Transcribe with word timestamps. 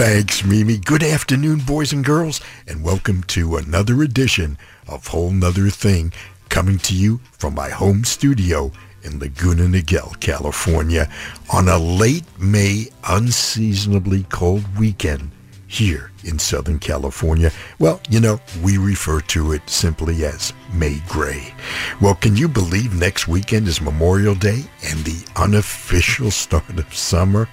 Thanks, 0.00 0.42
Mimi. 0.42 0.78
Good 0.78 1.02
afternoon, 1.02 1.58
boys 1.58 1.92
and 1.92 2.02
girls, 2.02 2.40
and 2.66 2.82
welcome 2.82 3.22
to 3.24 3.56
another 3.56 4.02
edition 4.02 4.56
of 4.88 5.06
Whole 5.06 5.30
Nother 5.30 5.68
Thing 5.68 6.10
coming 6.48 6.78
to 6.78 6.94
you 6.94 7.20
from 7.32 7.54
my 7.54 7.68
home 7.68 8.04
studio 8.04 8.72
in 9.02 9.18
Laguna 9.18 9.64
Niguel, 9.64 10.18
California 10.18 11.06
on 11.52 11.68
a 11.68 11.76
late 11.76 12.24
May 12.38 12.88
unseasonably 13.10 14.22
cold 14.30 14.64
weekend 14.78 15.32
here 15.66 16.10
in 16.24 16.38
Southern 16.38 16.78
California. 16.78 17.52
Well, 17.78 18.00
you 18.08 18.20
know, 18.20 18.40
we 18.62 18.78
refer 18.78 19.20
to 19.20 19.52
it 19.52 19.68
simply 19.68 20.24
as 20.24 20.54
May 20.72 21.02
Gray. 21.08 21.52
Well, 22.00 22.14
can 22.14 22.38
you 22.38 22.48
believe 22.48 22.94
next 22.94 23.28
weekend 23.28 23.68
is 23.68 23.82
Memorial 23.82 24.34
Day 24.34 24.64
and 24.82 24.98
the 25.00 25.26
unofficial 25.36 26.30
start 26.30 26.78
of 26.78 26.94
summer? 26.94 27.50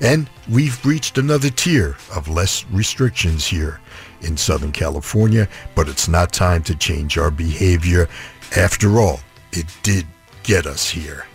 And 0.00 0.30
we've 0.48 0.84
reached 0.84 1.18
another 1.18 1.50
tier 1.50 1.96
of 2.14 2.28
less 2.28 2.64
restrictions 2.70 3.46
here 3.46 3.80
in 4.20 4.36
Southern 4.36 4.72
California, 4.72 5.48
but 5.74 5.88
it's 5.88 6.08
not 6.08 6.32
time 6.32 6.62
to 6.64 6.76
change 6.76 7.18
our 7.18 7.30
behavior. 7.30 8.08
After 8.56 9.00
all, 9.00 9.20
it 9.52 9.66
did 9.82 10.06
get 10.42 10.66
us 10.66 10.88
here. 10.88 11.26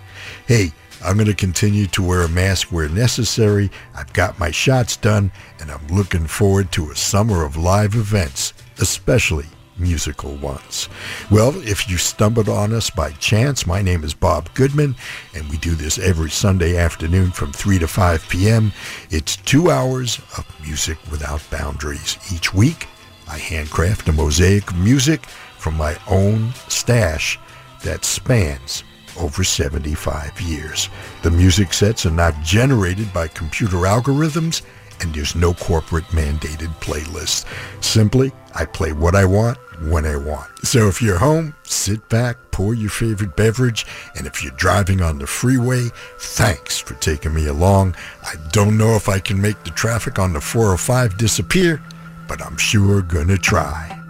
Hey, 0.48 0.72
I'm 1.04 1.16
going 1.16 1.28
to 1.28 1.34
continue 1.34 1.88
to 1.88 2.02
wear 2.02 2.22
a 2.22 2.30
mask 2.30 2.70
where 2.72 2.88
necessary. 2.88 3.70
I've 3.96 4.14
got 4.14 4.40
my 4.40 4.52
shots 4.52 4.96
done, 4.96 5.32
and 5.60 5.70
I'm 5.70 5.86
looking 5.88 6.26
forward 6.26 6.72
to 6.74 6.92
a 6.92 6.96
summer 6.96 7.44
of 7.44 7.58
live 7.58 7.96
events, 7.96 8.54
especially 8.80 9.48
musical 9.78 10.36
ones. 10.36 10.90
Well, 11.32 11.54
if 11.68 11.90
you 11.90 11.98
stumbled 11.98 12.50
on 12.50 12.74
us 12.74 12.90
by 12.90 13.12
chance, 13.14 13.66
my 13.66 13.82
name 13.82 14.04
is 14.04 14.14
Bob 14.14 14.54
Goodman, 14.54 14.96
and 15.36 15.50
we 15.50 15.58
do 15.58 15.76
this 15.76 15.98
every 15.98 16.30
Sunday 16.30 16.78
afternoon 16.78 17.32
from 17.32 17.52
3 17.52 17.80
to 17.80 17.88
5 17.88 18.30
p.m. 18.30 18.72
It's 19.10 19.38
two 19.38 19.72
hours 19.72 20.20
of 20.38 20.46
music 20.62 20.98
without 21.10 21.42
boundaries. 21.50 22.18
Each 22.34 22.54
week, 22.54 22.88
I 23.28 23.38
handcraft 23.38 24.08
a 24.10 24.14
mosaic 24.14 24.70
of 24.70 24.78
music 24.78 25.26
from 25.58 25.76
my 25.76 25.96
own 26.10 26.54
stash 26.68 27.40
that 27.84 28.06
spans 28.06 28.84
over 29.20 29.44
75 29.44 30.42
years. 30.42 30.90
The 31.22 31.32
music 31.32 31.74
sets 31.74 32.06
are 32.06 32.12
not 32.12 32.42
generated 32.42 33.14
by 33.14 33.28
computer 33.28 33.78
algorithms, 33.78 34.62
and 35.00 35.14
there's 35.14 35.36
no 35.36 35.54
corporate 35.54 36.06
mandated 36.06 36.74
playlist. 36.80 37.46
Simply, 37.84 38.32
I 38.56 38.66
play 38.66 38.92
what 38.92 39.16
I 39.16 39.26
want 39.26 39.58
when 39.82 40.06
I 40.06 40.16
want. 40.16 40.50
So 40.66 40.88
if 40.88 41.02
you're 41.02 41.18
home, 41.18 41.56
sit 41.64 42.08
back, 42.10 42.38
pour 42.52 42.74
your 42.74 42.90
favorite 42.90 43.36
beverage, 43.36 43.86
and 44.16 44.28
if 44.28 44.44
you're 44.44 44.54
driving 44.54 45.02
on 45.02 45.20
the 45.20 45.28
freeway, 45.28 45.90
thanks 46.18 46.80
for 46.80 46.94
taking 46.96 47.34
me 47.34 47.48
along. 47.48 47.96
I 48.24 48.36
don't 48.52 48.78
know 48.78 48.96
if 48.96 49.10
I 49.10 49.20
can 49.20 49.42
make 49.42 49.64
the 49.64 49.72
traffic 49.72 50.20
on 50.20 50.34
the 50.34 50.42
405 50.42 51.18
disappear, 51.18 51.82
but 52.28 52.42
I'm 52.42 52.58
sure 52.58 53.02
gonna 53.02 53.38
try. 53.38 54.03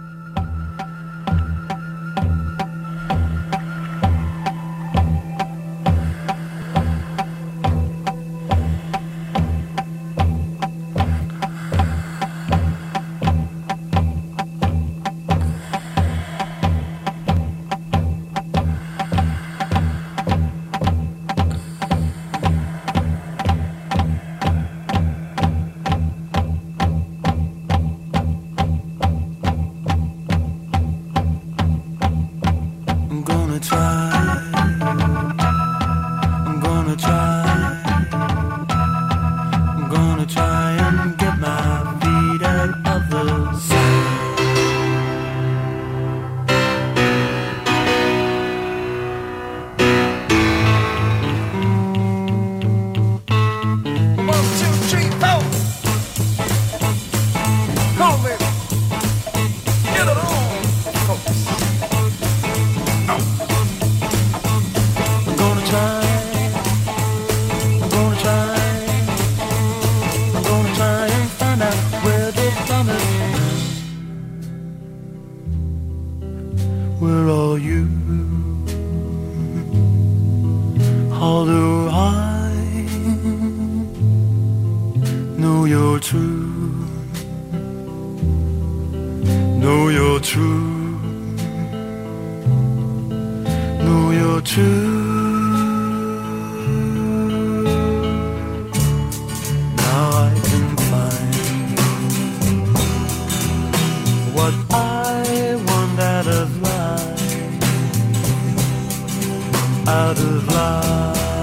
out 109.86 110.18
of 110.18 110.48
love. 110.48 111.33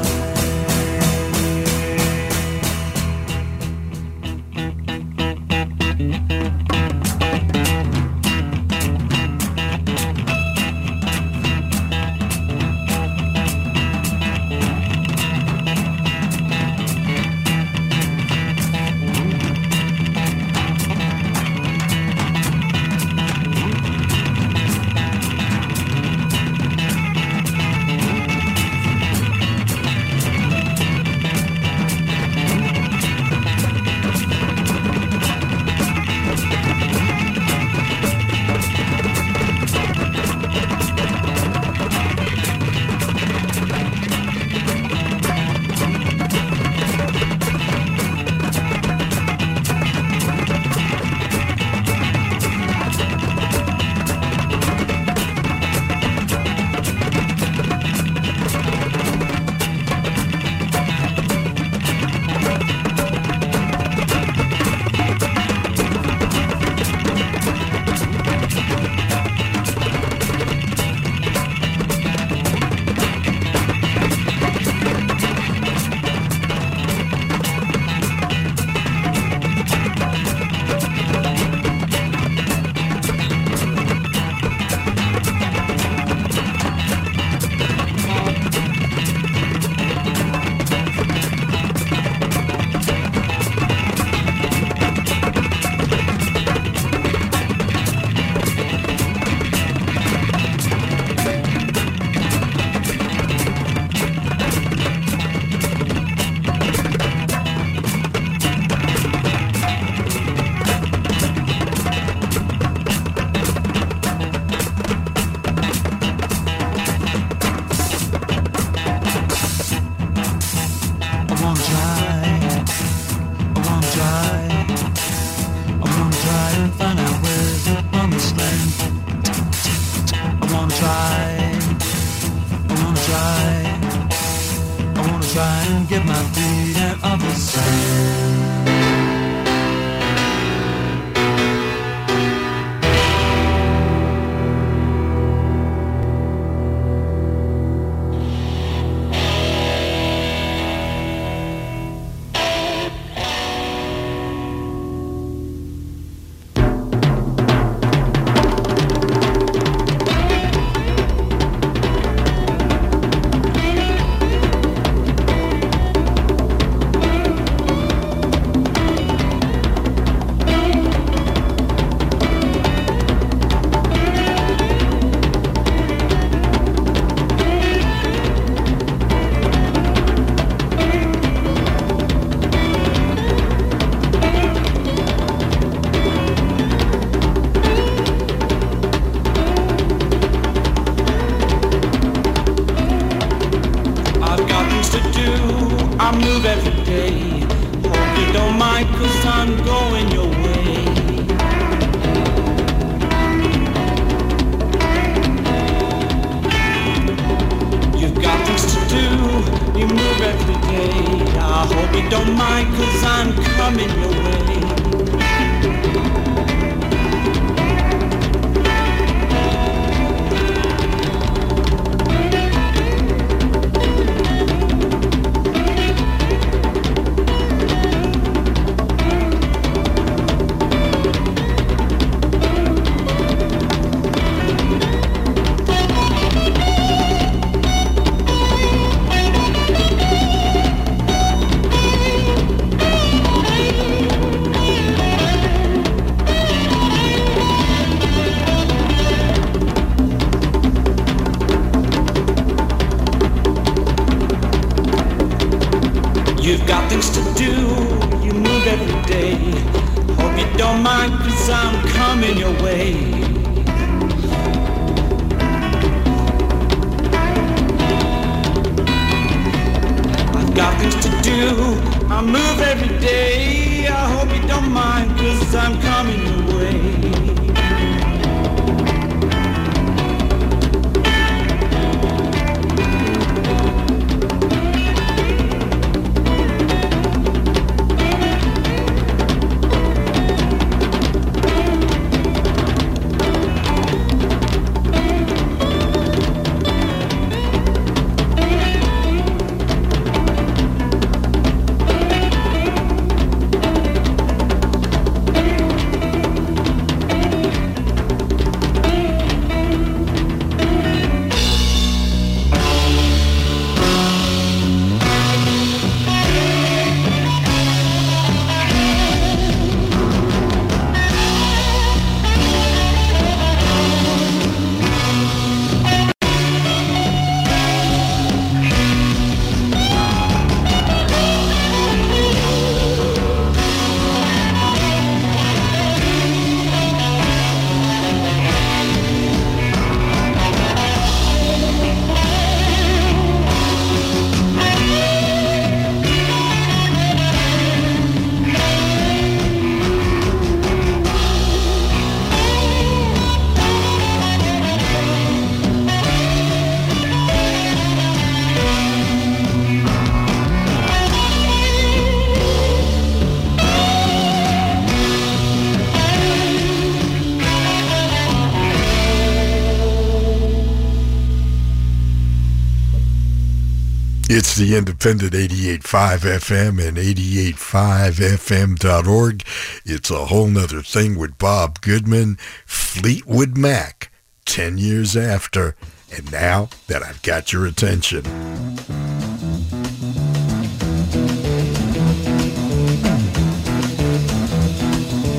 the 374.61 374.77
independent 374.77 375.33
88.5 375.33 376.19
FM 376.19 376.87
and 376.87 376.95
88.5FM.org. 376.95 379.43
It's 379.85 380.11
a 380.11 380.25
whole 380.25 380.45
nother 380.45 380.83
thing 380.83 381.17
with 381.17 381.39
Bob 381.39 381.81
Goodman, 381.81 382.37
Fleetwood 382.67 383.57
Mac, 383.57 384.11
10 384.45 384.77
years 384.77 385.17
after. 385.17 385.75
And 386.15 386.31
now 386.31 386.69
that 386.85 387.01
I've 387.01 387.23
got 387.23 387.51
your 387.51 387.65
attention. 387.65 388.23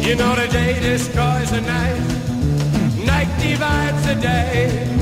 You 0.02 0.16
know 0.16 0.34
the 0.34 0.48
day 0.50 0.80
destroys 0.80 1.52
the 1.52 1.60
night, 1.60 2.00
night 3.06 3.28
divides 3.40 4.04
the 4.04 4.16
day. 4.16 5.01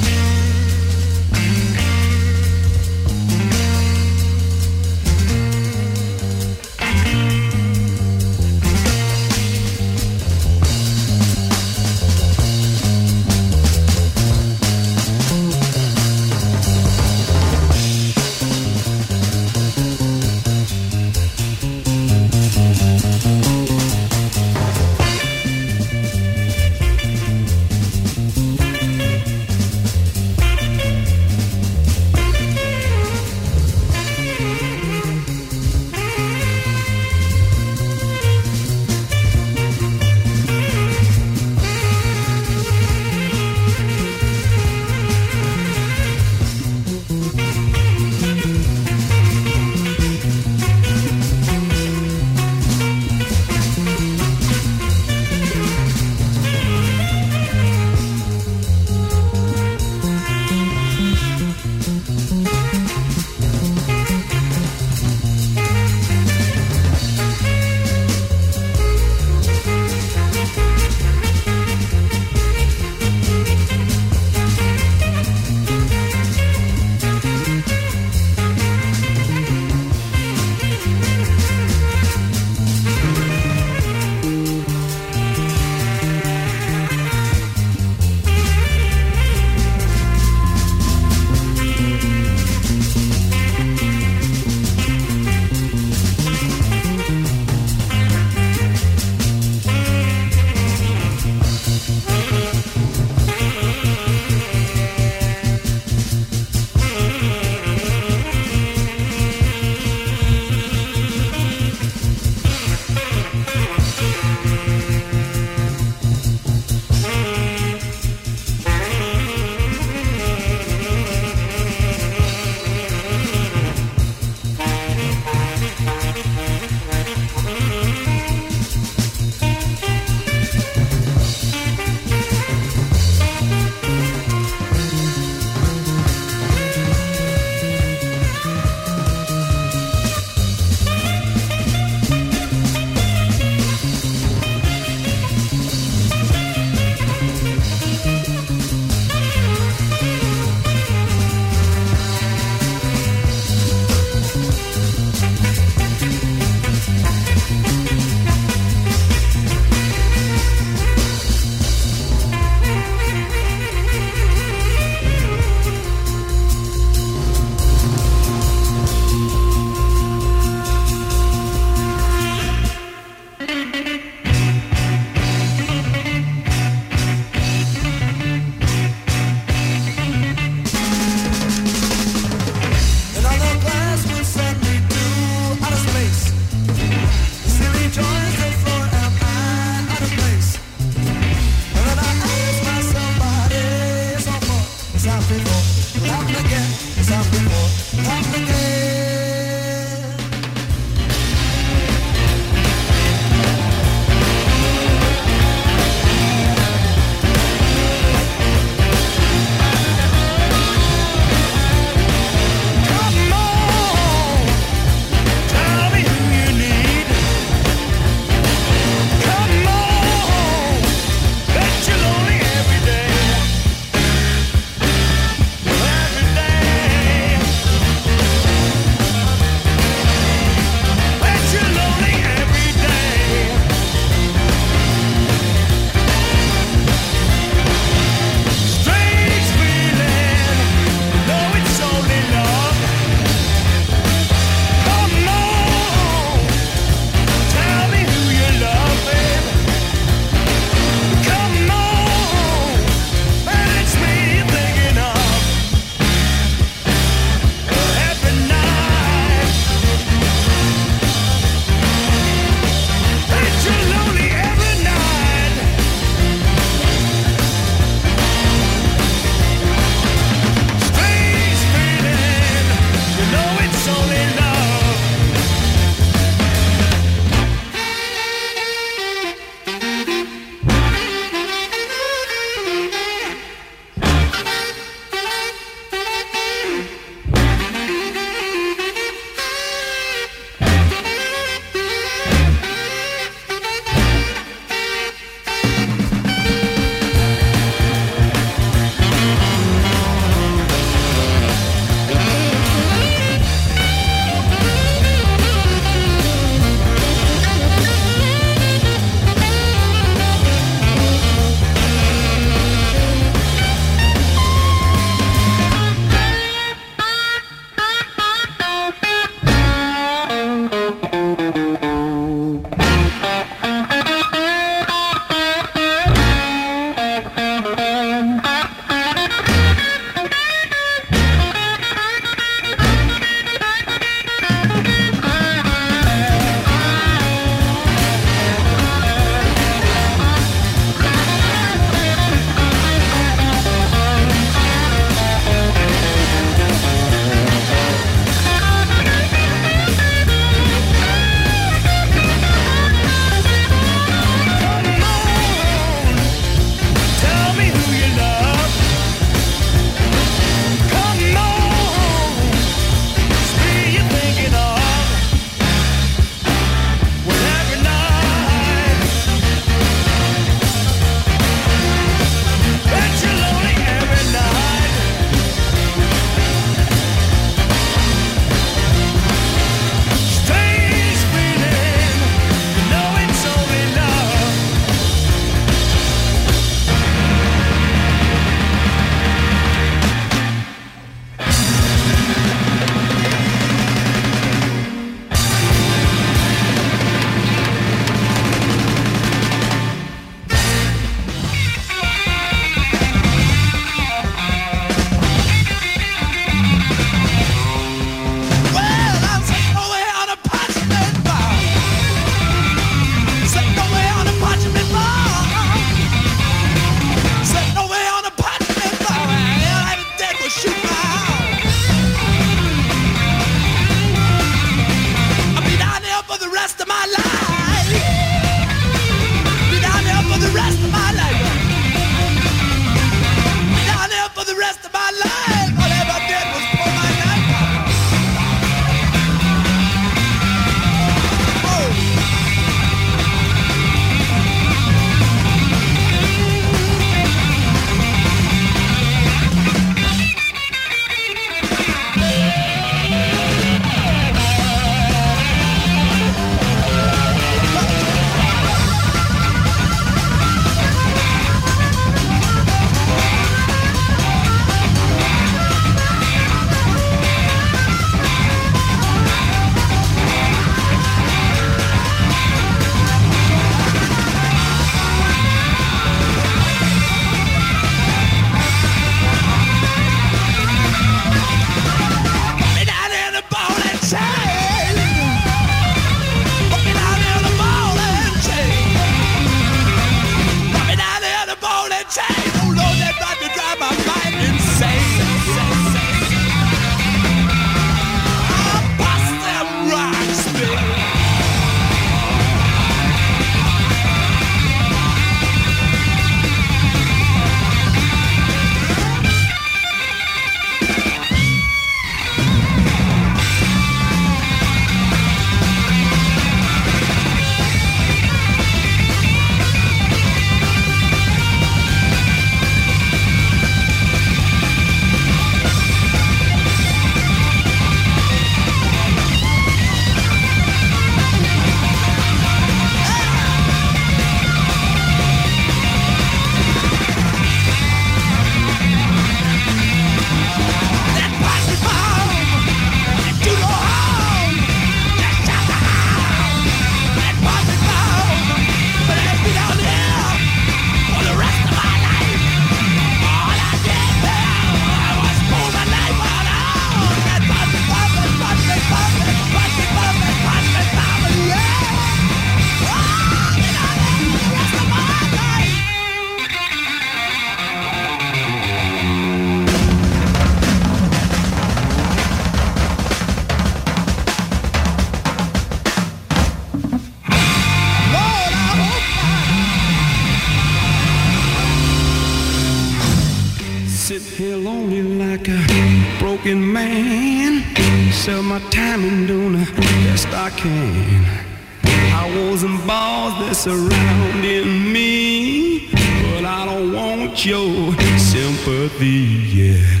surrounding 593.76 594.92
me, 594.92 595.88
but 596.22 596.44
I 596.44 596.64
don't 596.66 596.92
want 596.92 597.44
your 597.44 597.92
sympathy 598.18 599.24
yet. 599.60 600.00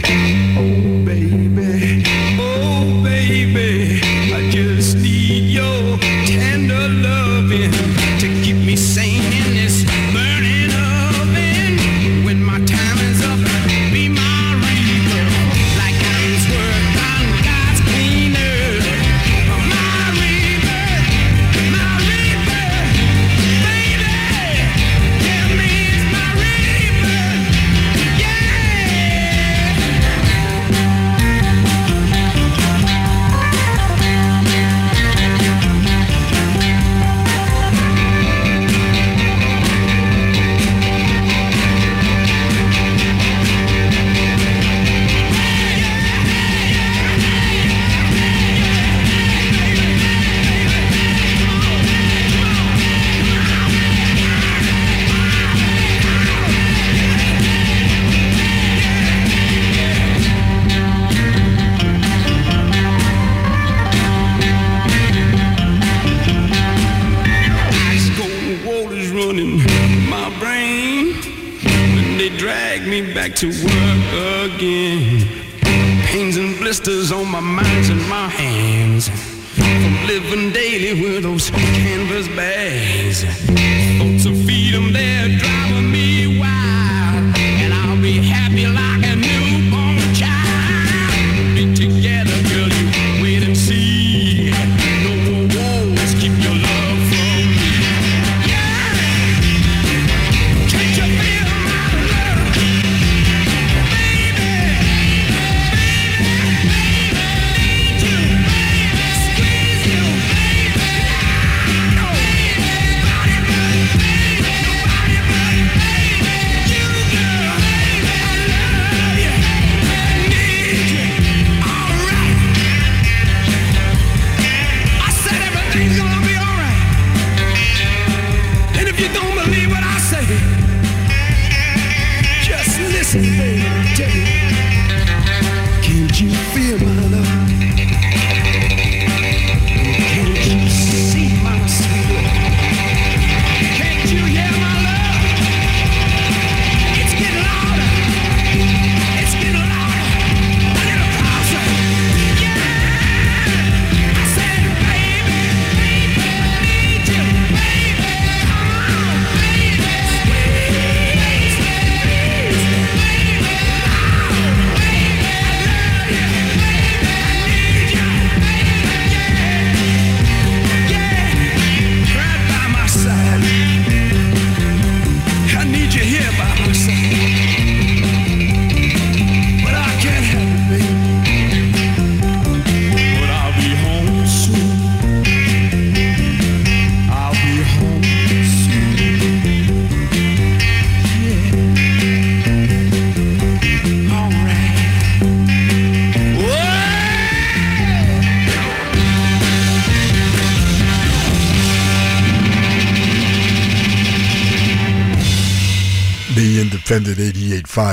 Oh, 0.56 1.04
baby. 1.04 2.02
Oh, 2.38 3.02
baby. 3.04 3.75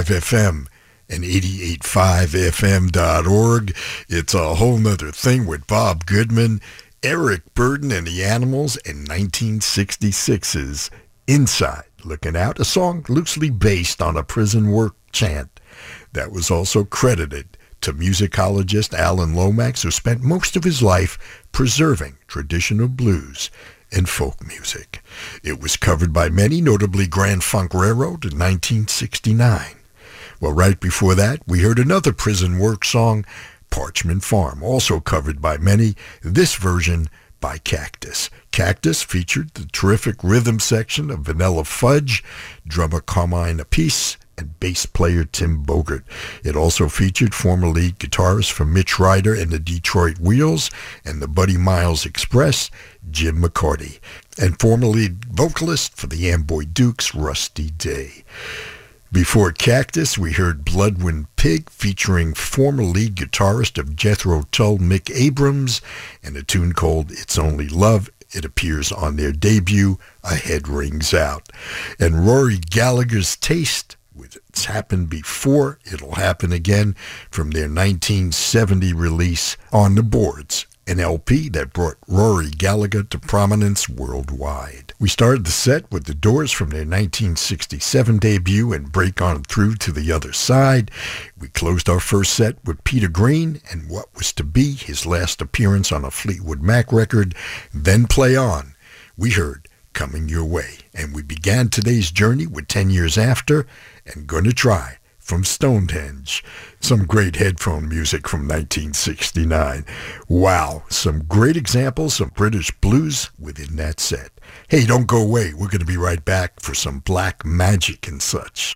FM 0.08 0.68
and 1.10 1.24
88.5fm.org. 1.24 3.76
It's 4.10 4.34
a 4.34 4.56
whole 4.56 4.78
nother 4.78 5.12
thing 5.12 5.46
with 5.46 5.68
Bob 5.68 6.06
Goodman, 6.06 6.62
Eric 7.04 7.54
Burdon 7.54 7.92
and 7.92 8.08
the 8.08 8.24
Animals, 8.24 8.78
and 8.86 9.08
1966's 9.08 10.90
Inside 11.28 11.84
Looking 12.04 12.36
Out, 12.36 12.60
a 12.60 12.66
song 12.66 13.06
loosely 13.08 13.50
based 13.50 14.02
on 14.02 14.18
a 14.18 14.24
prison 14.24 14.72
work 14.72 14.96
chant 15.12 15.60
that 16.14 16.32
was 16.32 16.50
also 16.50 16.84
credited 16.84 17.58
to 17.82 17.94
musicologist 17.94 18.94
Alan 18.94 19.36
Lomax, 19.36 19.84
who 19.84 19.92
spent 19.92 20.22
most 20.22 20.56
of 20.56 20.64
his 20.64 20.82
life 20.82 21.44
preserving 21.52 22.18
traditional 22.28 22.88
blues 22.88 23.52
and 23.92 24.10
folk 24.10 24.46
music. 24.46 25.04
It 25.44 25.60
was 25.60 25.78
covered 25.78 26.14
by 26.14 26.30
many, 26.30 26.62
notably 26.62 27.08
Grand 27.08 27.44
Funk 27.44 27.74
Railroad 27.74 28.26
in 28.26 28.40
1969. 28.40 29.76
Well, 30.40 30.54
right 30.54 30.80
before 30.80 31.16
that, 31.16 31.42
we 31.48 31.62
heard 31.62 31.80
another 31.80 32.14
prison 32.14 32.60
work 32.60 32.86
song, 32.86 33.26
Parchman 33.72 34.24
Farm, 34.24 34.62
also 34.62 35.00
covered 35.00 35.42
by 35.42 35.58
many, 35.58 35.96
this 36.22 36.56
version 36.56 37.10
by 37.40 37.58
Cactus. 37.58 38.30
Cactus 38.52 39.04
featured 39.04 39.50
the 39.54 39.66
terrific 39.66 40.24
rhythm 40.24 40.60
section 40.60 41.10
of 41.12 41.20
Vanilla 41.20 41.66
Fudge, 41.66 42.24
drummer 42.66 43.02
Carmine 43.02 43.58
Appice, 43.58 44.18
and 44.38 44.60
bass 44.60 44.86
player 44.86 45.26
Tim 45.26 45.64
Bogert. 45.64 46.04
It 46.44 46.56
also 46.56 46.88
featured 46.88 47.36
former 47.36 47.68
lead 47.68 48.00
guitarist 48.00 48.52
from 48.52 48.74
Mitch 48.74 49.00
Ryder 49.00 49.34
and 49.34 49.52
the 49.52 49.60
Detroit 49.60 50.20
Wheels 50.20 50.72
and 51.06 51.22
the 51.22 51.28
Buddy 51.28 51.58
Miles 51.58 52.06
Express, 52.06 52.72
Jim 53.12 53.42
McCarty, 53.42 54.00
and 54.42 54.60
former 54.60 54.88
lead 54.88 55.26
vocalist 55.26 55.96
for 55.96 56.08
the 56.08 56.32
Amboy 56.32 56.66
Dukes, 56.66 57.14
Rusty 57.14 57.70
Day. 57.72 58.24
Before 59.14 59.52
Cactus, 59.52 60.18
we 60.18 60.32
heard 60.32 60.66
Blodwyn 60.66 61.28
Pig 61.36 61.70
featuring 61.70 62.34
former 62.34 62.82
lead 62.82 63.16
guitarist 63.16 63.78
of 63.78 63.96
Jethro 63.96 64.42
Tull, 64.52 64.80
Mick 64.80 65.16
Abrahams, 65.16 65.82
and 66.24 66.36
a 66.36 66.42
tune 66.42 66.74
called 66.74 67.12
It's 67.12 67.38
Only 67.38 67.70
Love. 67.70 68.10
It 68.32 68.44
appears 68.44 68.92
on 68.92 69.16
their 69.16 69.32
debut, 69.32 70.00
Ahead 70.24 70.68
Rings 70.68 71.14
Out. 71.14 71.50
And 72.00 72.26
Rory 72.26 72.58
Gallagher's 72.58 73.36
Taste 73.36 73.98
with 74.16 74.38
It's 74.50 74.66
Happened 74.66 75.12
Before, 75.12 75.78
It'll 75.86 76.16
Happen 76.16 76.52
Again 76.52 76.96
from 77.30 77.52
their 77.52 77.70
1970 77.70 78.94
release 78.94 79.58
On 79.72 79.94
the 79.94 80.02
Boards, 80.02 80.66
an 80.86 81.00
LP 81.00 81.50
that 81.50 81.74
brought 81.74 81.98
Rory 82.08 82.50
Gallagher 82.50 83.04
to 83.04 83.20
prominence 83.20 83.88
worldwide. 83.88 84.94
We 85.00 85.08
started 85.10 85.46
the 85.46 85.52
set 85.52 85.90
with 85.92 86.06
The 86.06 86.14
Doors 86.14 86.52
from 86.52 86.70
their 86.70 86.80
1967 86.82 88.18
debut 88.18 88.74
and 88.74 88.92
Break 88.92 89.22
On 89.22 89.44
Through 89.44 89.76
to 89.76 89.92
the 89.92 90.12
Other 90.12 90.34
Side. 90.34 90.92
We 91.40 91.48
closed 91.50 91.90
our 91.90 92.00
first 92.00 92.34
set 92.34 92.64
with 92.66 92.84
Peter 92.84 93.08
Green 93.08 93.62
and 93.72 93.90
what 93.90 94.14
was 94.16 94.34
to 94.34 94.44
be 94.44 94.74
his 94.74 95.06
last 95.06 95.42
appearance 95.42 95.92
on 95.92 96.04
a 96.04 96.12
Fleetwood 96.12 96.62
Mac 96.62 96.92
record, 96.92 97.36
Then 97.74 98.08
Play 98.08 98.36
On. 98.36 98.76
We 99.18 99.32
heard 99.32 99.68
Coming 99.94 100.28
Your 100.28 100.46
Way, 100.46 100.80
and 100.94 101.16
we 101.16 101.22
began 101.22 101.70
today's 101.70 102.12
journey 102.12 102.48
with 102.48 102.68
10 102.68 102.90
Years 102.90 103.18
After 103.18 103.66
and 104.06 104.28
Gonna 104.28 104.52
Try 104.52 104.98
from 105.24 105.44
Stonehenge. 105.44 106.44
Some 106.82 107.06
great 107.06 107.38
headphone 107.38 107.88
music 107.88 108.28
from 108.28 108.42
1969. 108.42 109.86
Wow, 110.28 110.84
some 110.90 111.24
great 111.24 111.56
examples 111.56 112.20
of 112.20 112.34
British 112.34 112.72
blues 112.82 113.32
within 113.40 113.78
that 113.78 114.00
set. 114.00 114.32
Hey, 114.68 114.86
don't 114.86 115.08
go 115.08 115.22
away. 115.22 115.54
We're 115.54 115.68
going 115.68 115.80
to 115.80 115.86
be 115.86 115.98
right 115.98 116.24
back 116.24 116.60
for 116.60 116.76
some 116.76 117.00
black 117.00 117.46
magic 117.46 118.08
and 118.08 118.22
such. 118.22 118.76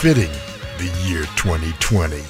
tunes 0.00 0.14
befitting 0.14 0.30
the 0.78 1.08
year 1.08 1.24
2020. 1.36 2.22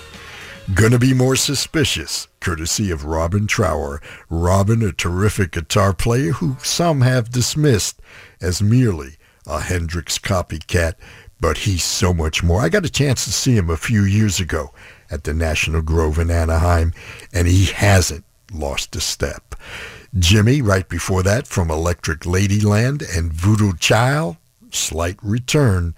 Gonna 0.74 0.98
be 0.98 1.14
more 1.14 1.36
suspicious, 1.36 2.28
courtesy 2.40 2.90
of 2.90 3.04
Robin 3.04 3.46
Trower. 3.46 4.00
Robin, 4.30 4.82
a 4.82 4.92
terrific 4.92 5.52
guitar 5.52 5.92
player 5.92 6.32
who 6.32 6.56
some 6.62 7.00
have 7.02 7.30
dismissed 7.30 8.00
as 8.40 8.62
merely 8.62 9.16
a 9.46 9.60
Hendrix 9.60 10.18
copycat, 10.18 10.94
but 11.40 11.58
he's 11.58 11.84
so 11.84 12.12
much 12.12 12.42
more. 12.42 12.60
I 12.60 12.68
got 12.68 12.84
a 12.84 12.90
chance 12.90 13.24
to 13.24 13.32
see 13.32 13.56
him 13.56 13.70
a 13.70 13.76
few 13.76 14.04
years 14.04 14.40
ago 14.40 14.72
at 15.10 15.24
the 15.24 15.34
National 15.34 15.82
Grove 15.82 16.18
in 16.18 16.30
Anaheim, 16.30 16.92
and 17.32 17.48
he 17.48 17.66
hasn't 17.66 18.24
lost 18.52 18.96
a 18.96 19.00
step. 19.00 19.54
Jimi, 20.16 20.66
right 20.66 20.88
before 20.88 21.22
that, 21.22 21.46
from 21.46 21.70
Electric 21.70 22.20
Ladyland 22.20 23.04
and 23.16 23.32
Voodoo 23.32 23.74
Child, 23.76 24.36
slight 24.70 25.18
return. 25.22 25.94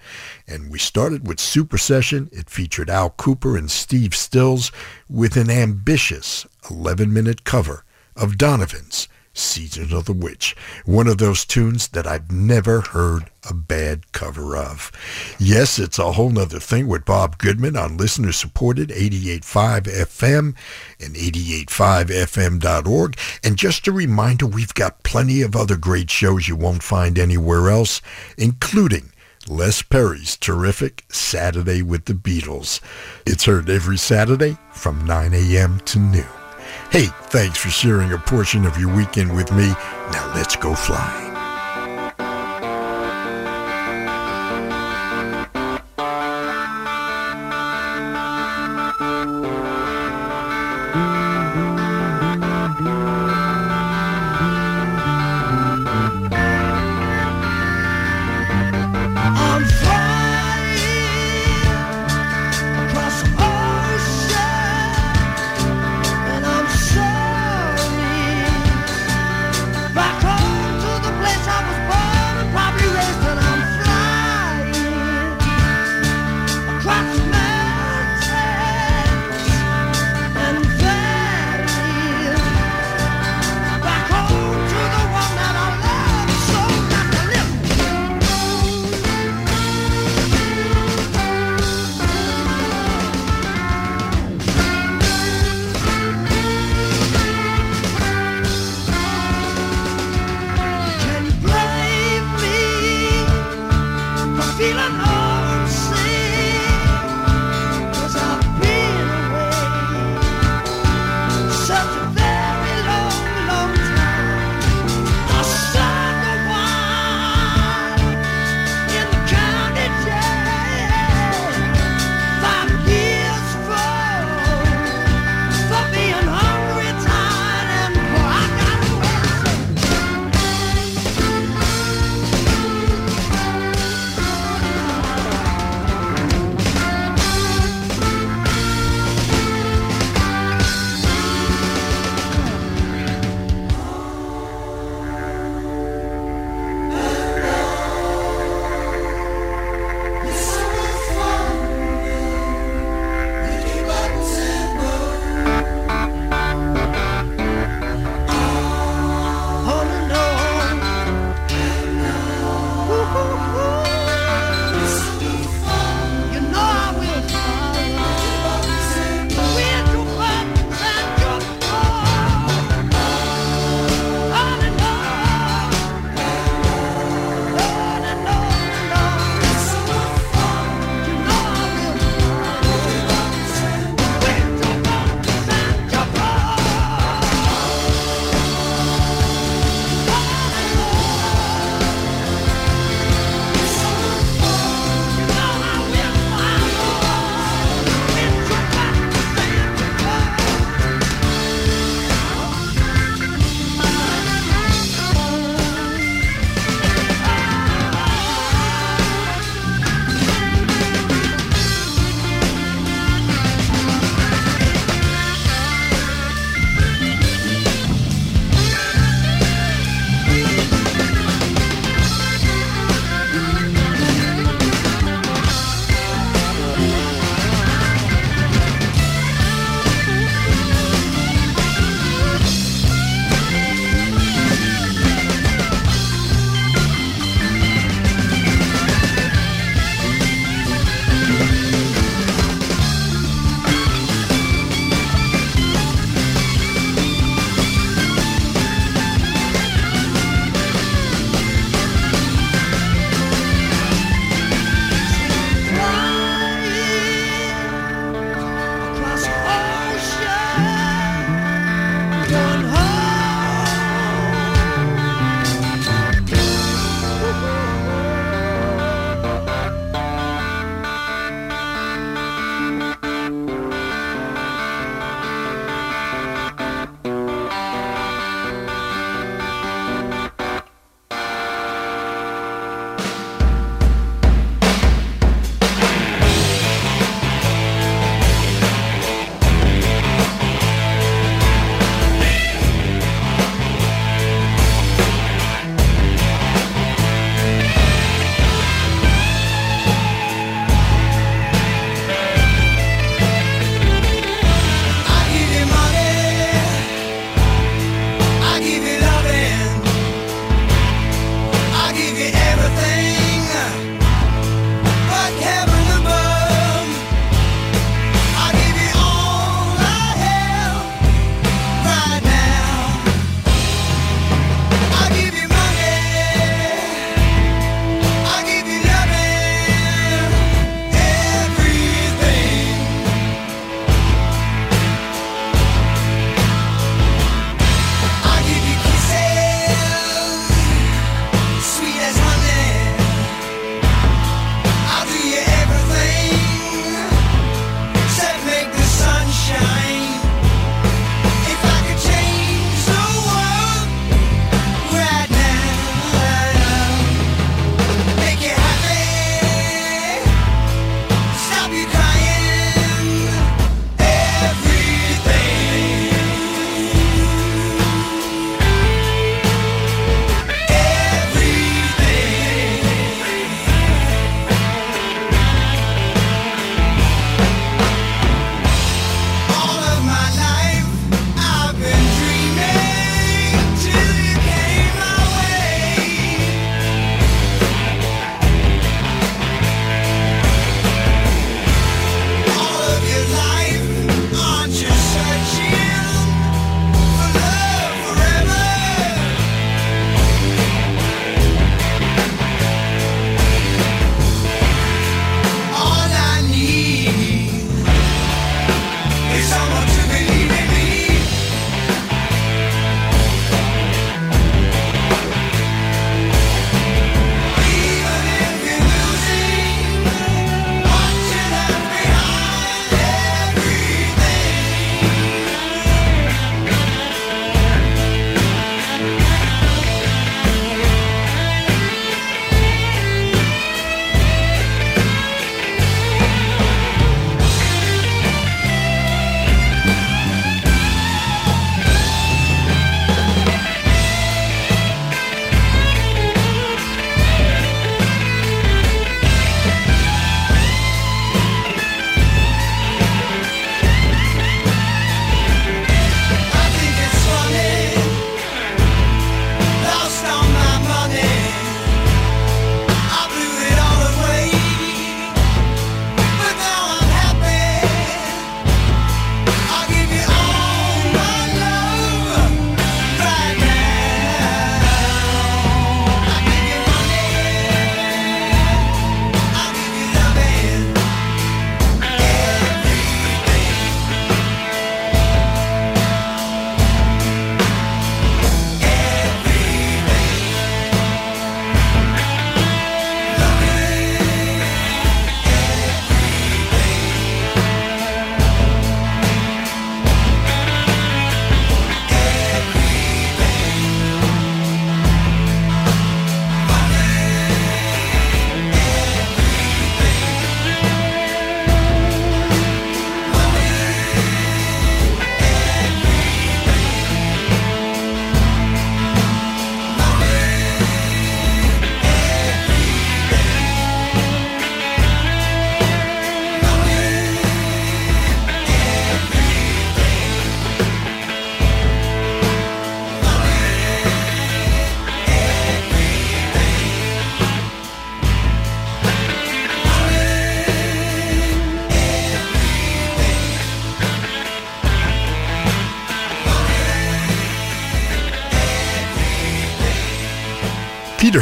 And 0.51 0.69
we 0.69 0.79
started 0.79 1.25
with 1.25 1.39
Super 1.39 1.77
Session. 1.77 2.29
It 2.33 2.49
featured 2.49 2.89
Al 2.89 3.11
Kooper 3.11 3.57
and 3.57 3.71
Steve 3.71 4.13
Stills 4.13 4.69
with 5.09 5.37
an 5.37 5.49
ambitious 5.49 6.45
11-minute 6.63 7.45
cover 7.45 7.85
of 8.17 8.37
Donovan's 8.37 9.07
Season 9.33 9.93
of 9.93 10.03
the 10.03 10.11
Witch, 10.11 10.57
one 10.83 11.07
of 11.07 11.17
those 11.17 11.45
tunes 11.45 11.87
that 11.89 12.05
I've 12.05 12.33
never 12.33 12.81
heard 12.81 13.31
a 13.49 13.53
bad 13.53 14.11
cover 14.11 14.57
of. 14.57 14.91
Yes, 15.39 15.79
it's 15.79 15.97
a 15.97 16.11
whole 16.11 16.31
nother 16.31 16.59
thing 16.59 16.89
with 16.89 17.05
Bob 17.05 17.37
Goodman 17.37 17.77
on 17.77 17.95
listener-supported 17.95 18.89
88.5 18.89 19.83
FM 19.83 20.53
and 20.99 21.15
88.5fm.org. 21.15 23.17
And 23.41 23.55
just 23.55 23.87
a 23.87 23.93
reminder, 23.93 24.45
we've 24.45 24.73
got 24.73 25.03
plenty 25.03 25.41
of 25.41 25.55
other 25.55 25.77
great 25.77 26.11
shows 26.11 26.49
you 26.49 26.57
won't 26.57 26.83
find 26.83 27.17
anywhere 27.17 27.69
else, 27.69 28.01
including 28.37 29.13
Les 29.49 29.81
Perry's 29.81 30.37
terrific 30.37 31.03
Saturday 31.09 31.81
with 31.81 32.05
the 32.05 32.13
Beatles. 32.13 32.79
It's 33.25 33.45
heard 33.45 33.69
every 33.69 33.97
Saturday 33.97 34.57
from 34.71 35.05
9 35.05 35.33
a.m. 35.33 35.79
to 35.85 35.99
noon. 35.99 36.25
Hey, 36.91 37.07
thanks 37.23 37.57
for 37.57 37.69
sharing 37.69 38.13
a 38.13 38.17
portion 38.17 38.65
of 38.65 38.77
your 38.77 38.95
weekend 38.95 39.35
with 39.35 39.51
me. 39.51 39.67
Now 40.11 40.31
let's 40.35 40.55
go 40.55 40.75
fly. 40.75 41.30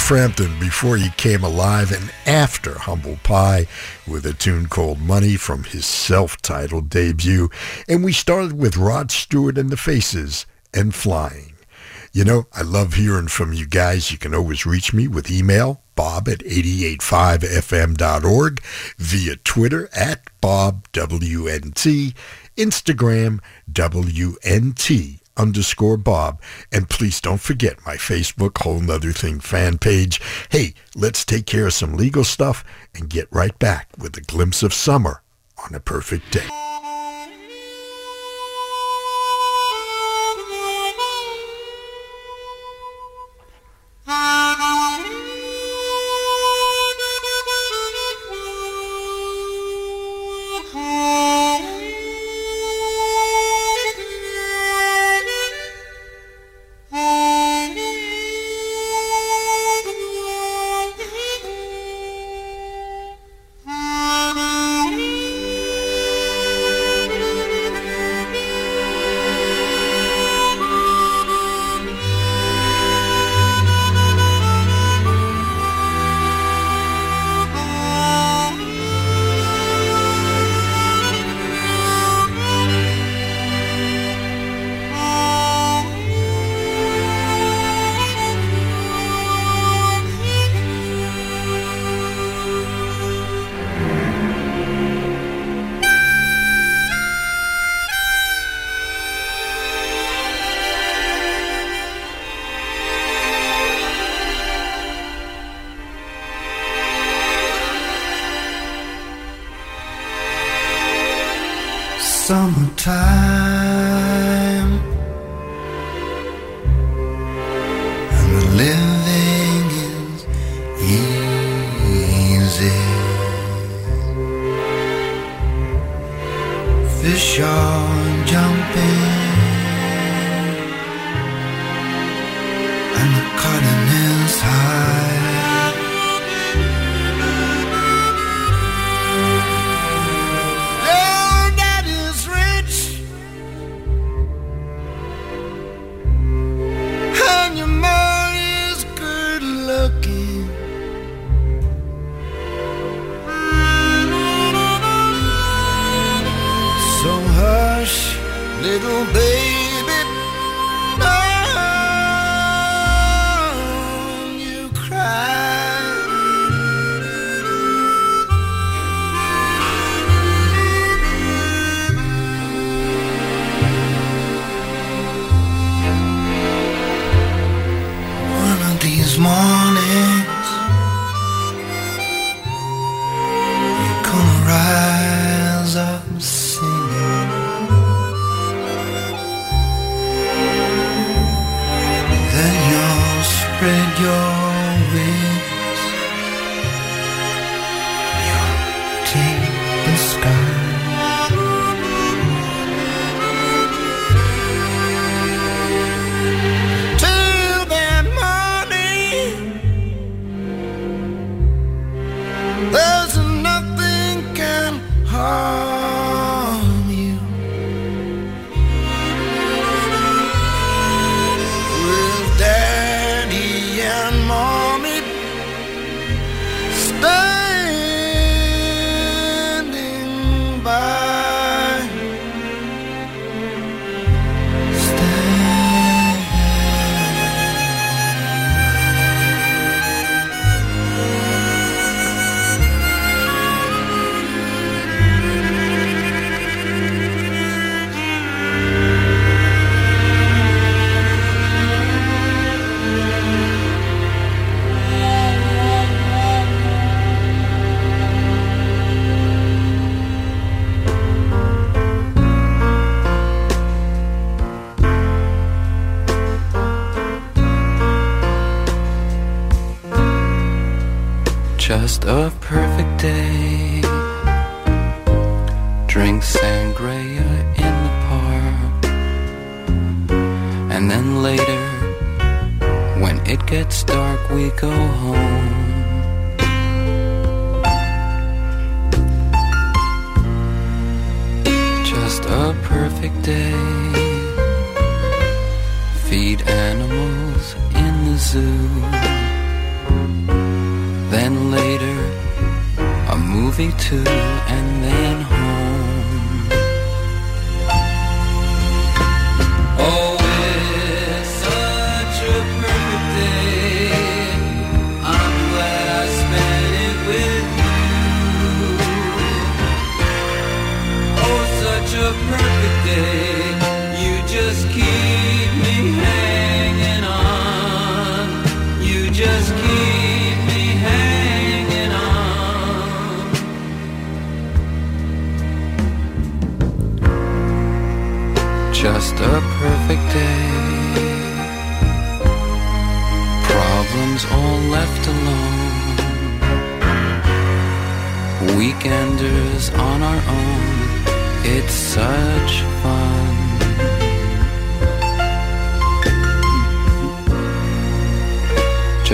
Frampton 0.09 0.57
before 0.59 0.97
he 0.97 1.11
came 1.11 1.43
alive 1.43 1.91
and 1.91 2.11
after 2.25 2.79
Humble 2.79 3.19
Pie 3.21 3.67
with 4.07 4.25
a 4.25 4.33
tune 4.33 4.65
called 4.65 4.99
Money 4.99 5.35
from 5.35 5.65
his 5.65 5.85
self-titled 5.85 6.89
debut. 6.89 7.51
And 7.87 8.03
we 8.03 8.11
started 8.11 8.53
with 8.53 8.75
Rod 8.75 9.11
Stewart 9.11 9.55
and 9.55 9.69
the 9.69 9.77
Faces 9.77 10.47
and 10.73 10.95
Flying. 10.95 11.53
You 12.11 12.23
know, 12.23 12.47
I 12.51 12.63
love 12.63 12.95
hearing 12.95 13.27
from 13.27 13.53
you 13.53 13.67
guys. 13.67 14.11
You 14.11 14.17
can 14.17 14.33
always 14.33 14.65
reach 14.65 14.95
me 14.95 15.07
with 15.07 15.29
email, 15.29 15.83
bob 15.95 16.27
at 16.27 16.39
885fm.org, 16.39 18.63
via 18.97 19.35
Twitter 19.35 19.89
at 19.95 20.21
bobwnt, 20.41 22.15
Instagram 22.57 23.39
WNT 23.71 25.19
underscore 25.39 25.97
Bob. 25.97 26.41
And 26.71 26.89
please 26.89 27.19
don't 27.21 27.41
forget 27.41 27.85
my 27.85 27.95
Facebook 27.95 28.57
Whole 28.57 28.81
'Nuther 28.81 29.13
Thing 29.13 29.39
fan 29.39 29.77
page. 29.79 30.21
Hey, 30.49 30.73
let's 30.95 31.25
take 31.25 31.45
care 31.45 31.67
of 31.67 31.73
some 31.73 31.95
legal 31.95 32.23
stuff 32.23 32.63
and 32.93 33.09
get 33.09 33.27
right 33.31 33.57
back 33.57 33.89
with 33.97 34.15
a 34.17 34.21
glimpse 34.21 34.61
of 34.61 34.73
summer 34.73 35.23
on 35.65 35.73
a 35.73 35.79
perfect 35.79 36.31
day. 36.31 36.68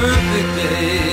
perfect 0.00 0.56
day. 0.56 1.09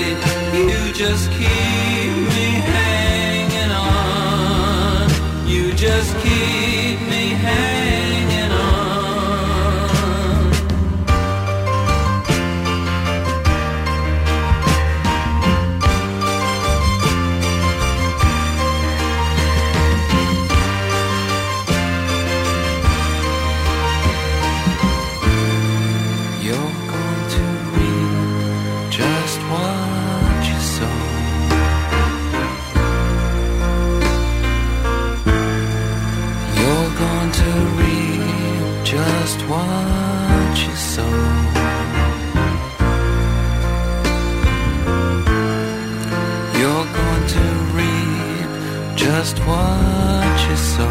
soul. 50.78 50.86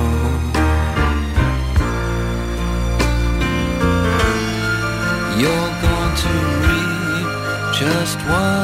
You're 5.41 5.73
going 5.85 6.13
to 6.23 6.33
reap 6.63 7.29
just 7.79 8.17
what 8.29 8.56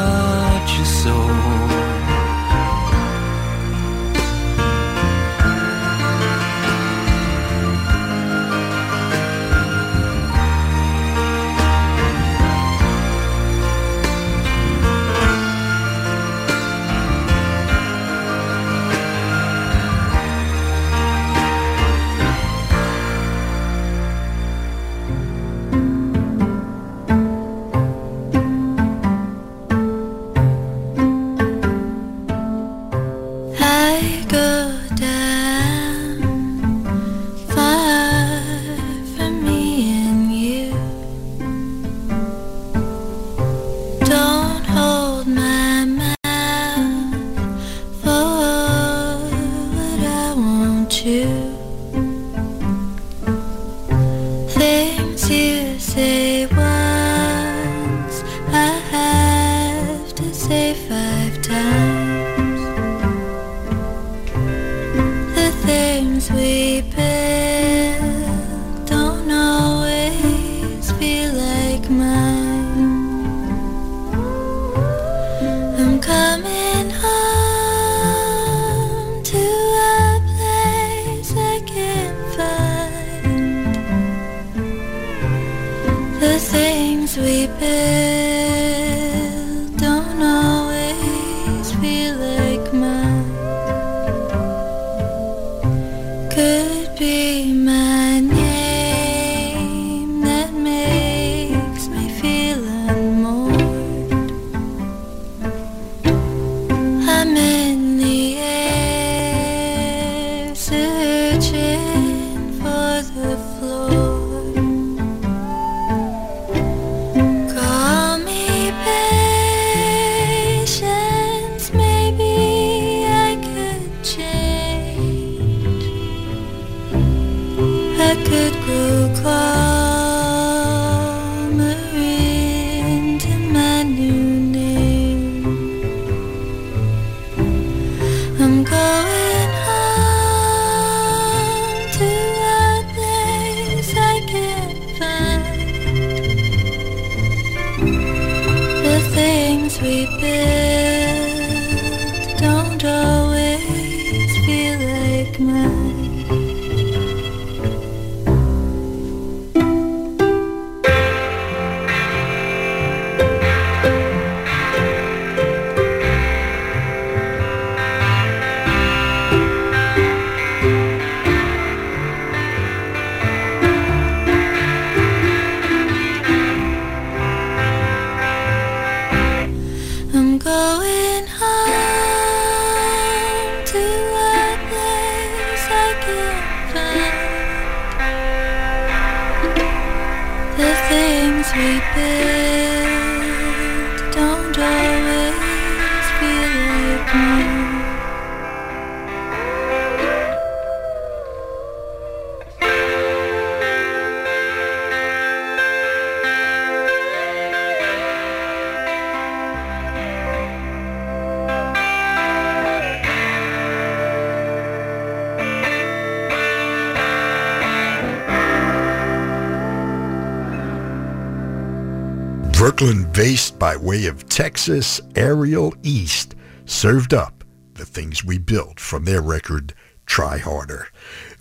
way 223.94 224.08
of 224.08 224.28
Texas, 224.28 225.00
Aerial 225.16 225.72
East 225.84 226.34
served 226.66 227.14
up 227.14 227.44
the 227.76 227.86
things 227.86 228.24
we 228.24 228.40
built 228.40 228.80
from 228.80 229.06
their 229.06 229.22
record 229.22 229.72
Try 230.08 230.40
Harder. 230.40 230.88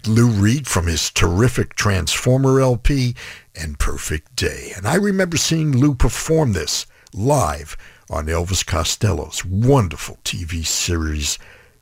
Lou 0.06 0.26
Reed 0.26 0.66
from 0.66 0.86
his 0.86 1.10
terrific 1.10 1.74
Transformer 1.76 2.60
LP 2.60 3.14
and 3.54 3.78
Perfect 3.78 4.36
Day. 4.36 4.70
And 4.76 4.86
I 4.86 4.96
remember 4.96 5.38
seeing 5.38 5.74
Lou 5.74 5.94
perform 5.94 6.52
this 6.52 6.84
live 7.14 7.74
on 8.10 8.26
Elvis 8.26 8.66
Costello's 8.66 9.46
wonderful 9.46 10.18
TV 10.22 10.62
series 10.66 11.38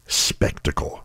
Spectacle. 0.06 1.04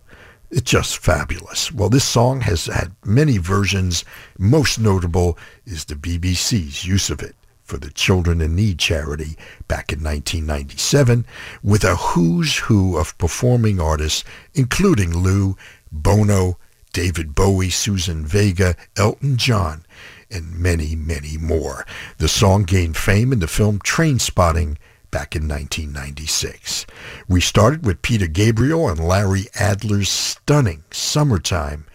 It's 0.52 0.70
just 0.70 1.00
fabulous. 1.00 1.72
Well, 1.72 1.90
this 1.90 2.06
song 2.06 2.42
has 2.42 2.68
had 2.68 2.96
many 3.04 3.40
versions. 3.40 4.06
Most 4.38 4.78
notable 4.78 5.40
is 5.66 5.86
the 5.86 5.96
BBC's 5.96 6.86
use 6.86 7.10
of 7.10 7.24
it 7.24 7.36
for 7.66 7.78
the 7.78 7.90
Children 7.90 8.40
in 8.42 8.56
Need 8.56 8.80
charity 8.80 9.36
back 9.68 9.92
in 9.92 10.04
1997 10.04 11.26
with 11.64 11.84
a 11.84 11.96
who's 11.96 12.58
who 12.58 12.98
of 12.98 13.18
performing 13.18 13.82
artists, 13.82 14.24
including 14.54 15.18
Lou, 15.18 15.58
Bono, 15.92 16.58
David 16.94 17.36
Bowie, 17.36 17.72
Suzanne 17.72 18.26
Vega, 18.26 18.76
Elton 18.96 19.36
John, 19.36 19.84
and 20.30 20.58
many, 20.58 20.96
many 20.96 21.38
more. 21.38 21.86
The 22.20 22.28
song 22.28 22.64
gained 22.64 22.98
fame 22.98 23.34
in 23.34 23.40
the 23.40 23.48
film 23.48 23.80
Trainspotting 23.80 24.78
back 25.12 25.36
in 25.36 25.48
1996. 25.48 26.86
We 27.28 27.42
started 27.42 27.86
with 27.86 28.02
Peter 28.02 28.28
Gabriel 28.28 28.88
and 28.88 29.00
Larry 29.00 29.46
Adler's 29.56 30.10
stunning 30.10 30.84
Summertime 30.92 31.86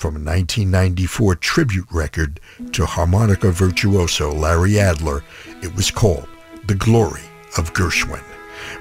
from 0.00 0.16
a 0.16 0.24
1994 0.24 1.34
tribute 1.36 1.86
record 1.92 2.40
to 2.72 2.86
harmonica 2.86 3.50
virtuoso 3.50 4.32
Larry 4.32 4.80
Adler. 4.80 5.22
It 5.62 5.76
was 5.76 5.90
called 5.90 6.26
The 6.66 6.74
Glory 6.74 7.20
of 7.58 7.74
Gershwin. 7.74 8.24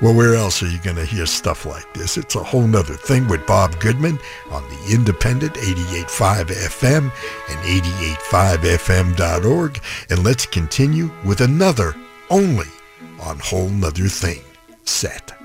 Well, 0.02 0.14
where 0.16 0.36
else 0.36 0.64
are 0.64 0.70
you 0.70 0.80
going 0.80 0.96
to 0.96 1.06
hear 1.06 1.26
stuff 1.26 1.66
like 1.66 1.94
this? 1.94 2.18
It's 2.18 2.36
a 2.36 2.44
whole 2.44 2.66
nother 2.68 2.94
thing 2.94 3.28
with 3.28 3.46
Bob 3.46 3.78
Goodman 3.82 4.18
on 4.50 4.64
the 4.70 4.94
independent 4.94 5.56
88.5 5.56 6.46
FM 6.46 7.12
and 7.50 7.60
88.5fm.org. 7.84 9.82
And 10.10 10.24
let's 10.24 10.46
continue 10.46 11.12
with 11.26 11.42
another 11.42 11.96
only 12.30 12.68
on 13.22 13.40
Whole 13.40 13.70
Nother 13.70 14.08
Thing 14.08 14.42
set. 14.86 15.39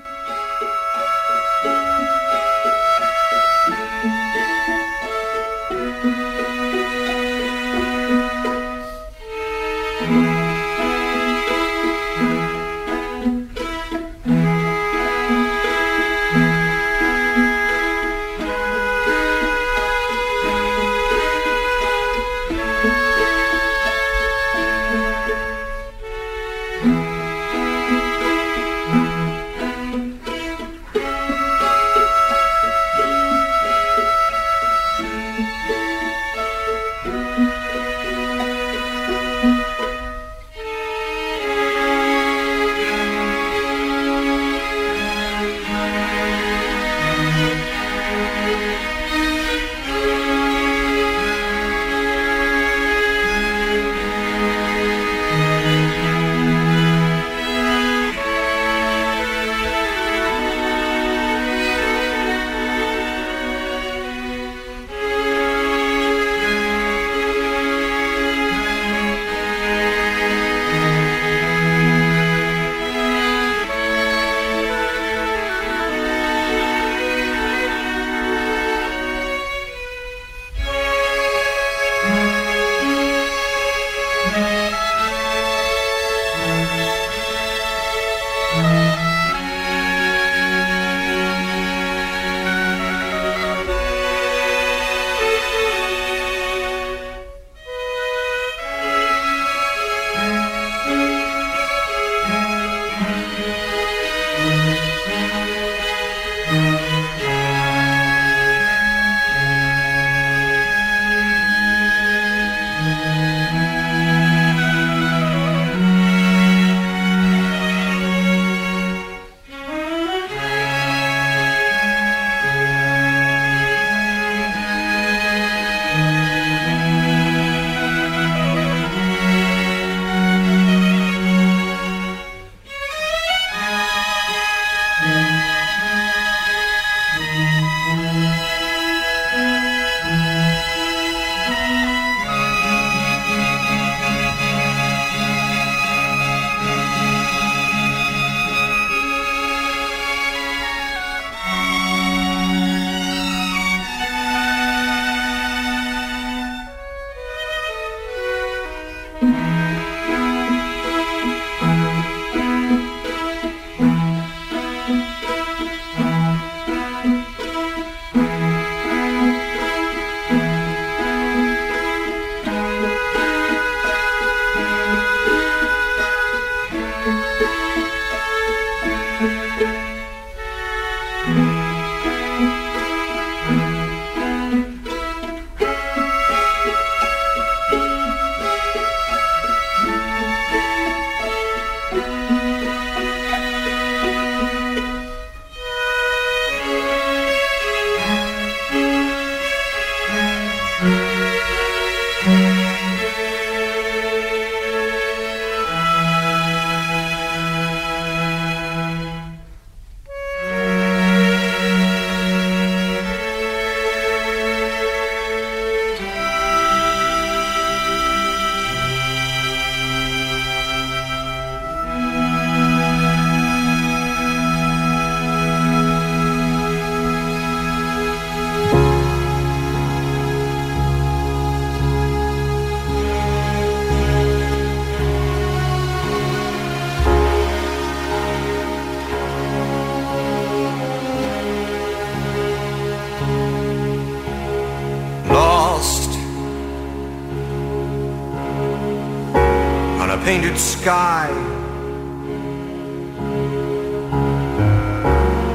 Painted 250.55 250.59
sky. 250.59 251.29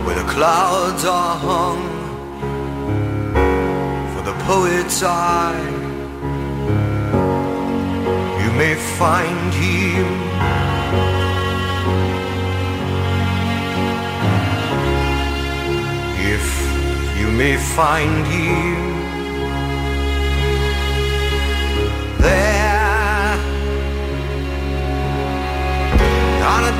Where 0.05 0.15
the 0.15 0.29
clouds 0.33 1.05
are 1.05 1.37
hung 1.37 1.83
for 4.15 4.23
the 4.23 4.35
poet's 4.45 5.03
eye. 5.03 5.69
You 8.43 8.51
may 8.53 8.75
find 8.99 9.55
him. 9.55 10.07
If 16.35 16.47
you 17.19 17.31
may 17.31 17.57
find 17.57 18.27
him 18.27 18.90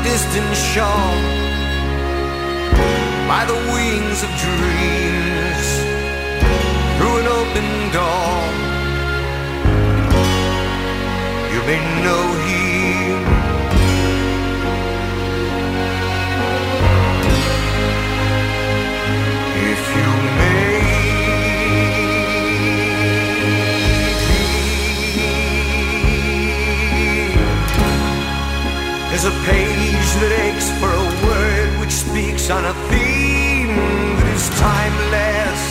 distant 0.03 0.55
shore. 0.57 1.17
By 3.29 3.45
the 3.51 3.59
wings 3.75 4.23
of 4.27 4.31
dreams 4.47 5.69
through 6.97 7.17
an 7.23 7.27
open 7.41 7.69
door. 7.97 8.41
You 11.53 11.61
may 11.67 11.81
know 12.05 12.25
him 12.47 13.21
if 19.73 19.83
you 19.97 20.11
may 20.39 20.61
There's 29.11 29.25
a 29.25 29.37
page 29.45 29.90
that 30.19 30.33
aches 30.45 30.69
for 30.81 30.91
a 30.91 31.07
word 31.27 31.71
which 31.81 31.93
speaks 31.93 32.51
on 32.51 32.65
a 32.65 32.75
theme 32.91 33.77
that 34.17 34.29
is 34.35 34.49
timeless. 34.59 35.63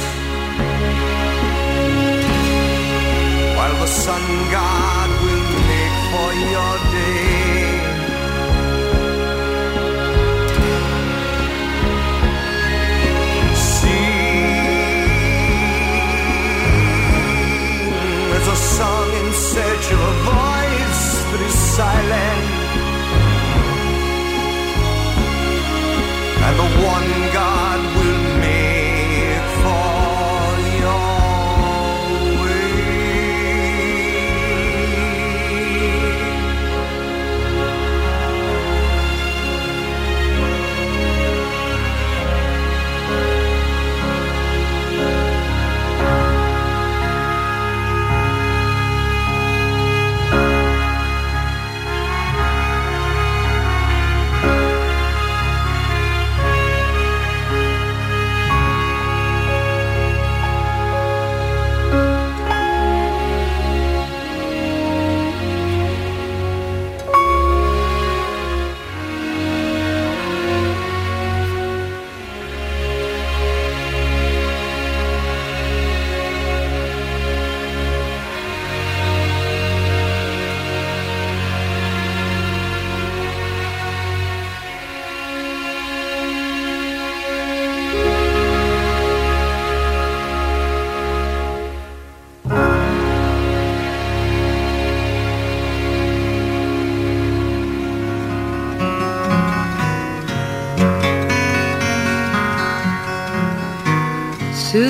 While 3.58 3.76
the 3.84 3.88
sun 3.88 4.24
god 4.56 5.10
will 5.24 5.48
make 5.72 5.96
for 6.12 6.30
your 6.56 6.74
day. 6.96 7.60
Sing 13.76 14.40
as 18.38 18.46
a 18.48 18.58
song 18.78 19.10
in 19.20 19.28
search 19.34 19.86
of 19.96 20.00
a 20.00 20.16
voice 20.32 21.06
that 21.30 21.42
is 21.46 21.56
silent. 21.76 22.59
The 26.60 26.66
one 26.84 27.39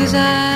Suzanne 0.09 0.48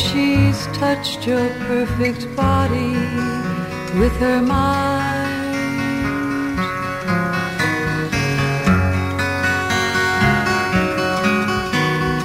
she's 0.00 0.66
touched 0.82 1.26
your 1.26 1.48
perfect 1.68 2.22
body 2.34 2.92
with 4.00 4.14
her 4.24 4.40
mind. 4.40 5.30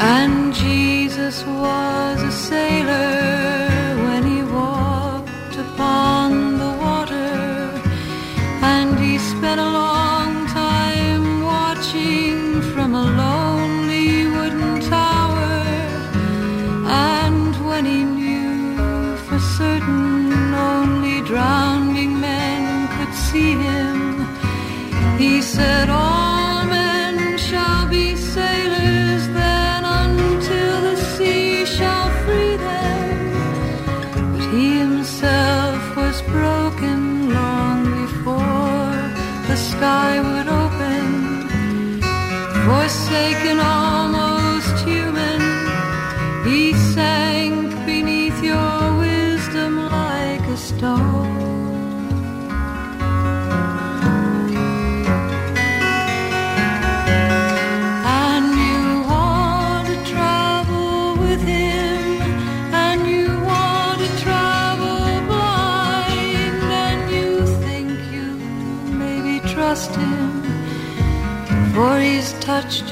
And 0.01 0.53
Jesus 0.53 1.43
was 1.45 1.84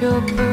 your 0.03 0.21
perfect 0.21 0.52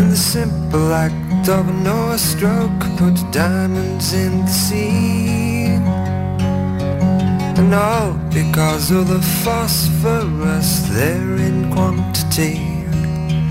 And 0.00 0.12
the 0.12 0.16
simple 0.16 0.94
act 0.94 1.46
of 1.50 1.68
an 1.68 1.86
oar 1.86 2.16
stroke 2.16 2.80
put 2.96 3.16
diamonds 3.32 4.14
in 4.14 4.46
the 4.46 4.50
sea. 4.50 5.66
And 7.60 7.74
all 7.74 8.14
because 8.32 8.90
of 8.90 9.08
the 9.08 9.20
phosphorus 9.44 10.88
there 10.88 11.36
in 11.36 11.70
quantity. 11.70 12.56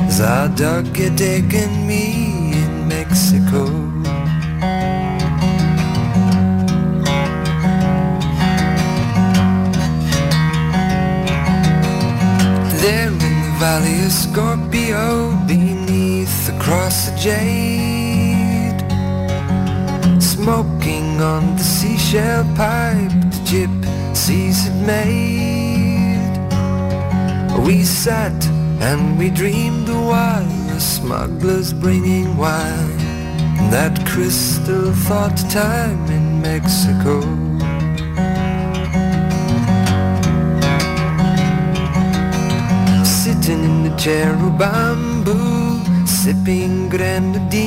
As 0.01 0.21
I 0.21 0.47
dug 0.55 0.99
a 0.99 1.11
dig 1.11 1.53
in 1.53 1.87
me 1.87 2.53
in 2.63 2.87
Mexico. 2.87 3.67
There 12.81 13.11
in 13.11 13.19
the 13.19 13.55
valley 13.59 14.03
of 14.03 14.11
Scorpio 14.11 15.35
Beneath 15.45 15.78
the 16.45 16.57
cross 16.59 17.09
of 17.09 17.17
jade 17.17 18.79
Smoking 20.21 21.21
on 21.21 21.55
the 21.57 21.63
seashell 21.63 22.43
pipe 22.55 23.11
The 23.33 23.41
gypsies 23.51 24.63
had 24.65 24.77
made. 24.87 26.35
We 27.65 27.83
sat 27.83 28.45
and 28.79 29.19
we 29.19 29.29
dreamed 29.29 29.89
a 29.89 30.01
while 30.11 30.45
The 30.73 30.79
smugglers 30.79 31.73
bringing 31.73 32.37
wine. 32.37 32.97
That 33.69 34.05
crystal 34.07 34.93
thought 34.93 35.37
time 35.49 36.05
in 36.09 36.41
Mexico. 36.41 37.21
Sitting 43.03 43.63
in 43.63 43.83
the 43.83 43.95
chair 43.97 44.33
of 44.33 44.57
bamboo 44.57 45.68
Sipping 46.23 46.89
grenadine 46.89 47.63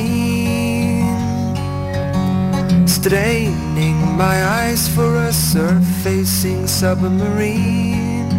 Straining 2.87 4.15
my 4.15 4.45
eyes 4.45 4.87
for 4.87 5.15
a 5.15 5.33
surfacing 5.33 6.67
submarine. 6.67 8.29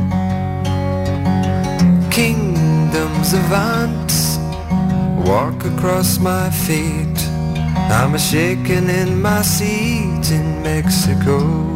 Kingdoms 2.12 3.32
of 3.32 3.52
ants 3.52 4.38
Walk 5.26 5.64
across 5.64 6.20
my 6.20 6.48
feet. 6.48 7.18
I'm 7.90 8.14
a 8.14 8.18
shaking 8.20 8.88
in 8.88 9.20
my 9.20 9.42
seat 9.42 10.30
in 10.30 10.62
Mexico 10.62 11.73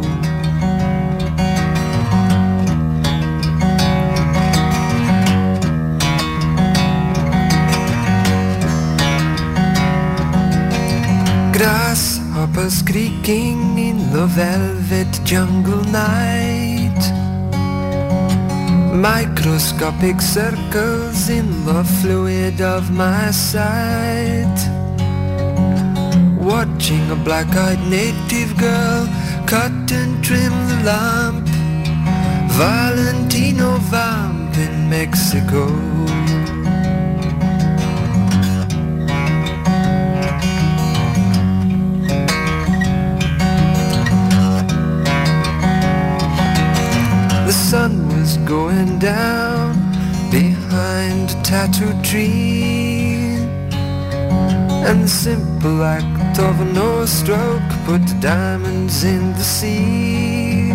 Creaking 12.69 13.78
in 13.78 14.12
the 14.12 14.27
velvet 14.27 15.09
jungle 15.24 15.82
night. 15.85 17.01
Microscopic 18.95 20.20
circles 20.20 21.31
in 21.31 21.65
the 21.65 21.82
fluid 21.85 22.61
of 22.61 22.90
my 22.90 23.31
sight. 23.31 24.59
Watching 26.39 27.11
a 27.11 27.16
black-eyed 27.16 27.81
native 27.89 28.55
girl 28.59 29.07
cut 29.47 29.93
and 29.93 30.23
trim 30.23 30.53
the 30.69 30.82
lamp. 30.85 31.49
Valentino 32.53 33.78
Vamp 33.90 34.57
in 34.59 34.90
Mexico 34.90 35.98
sun 47.59 48.09
was 48.09 48.36
going 48.39 48.98
down 49.01 49.74
behind 50.30 51.30
a 51.30 51.43
tattoo 51.43 51.93
tree. 52.02 53.36
And 54.86 55.02
the 55.02 55.09
simple 55.09 55.82
act 55.82 56.39
of 56.39 56.60
an 56.60 56.78
oar 56.78 57.06
stroke 57.06 57.70
put 57.85 58.01
the 58.06 58.18
diamonds 58.20 59.02
in 59.02 59.32
the 59.32 59.43
sea. 59.43 60.70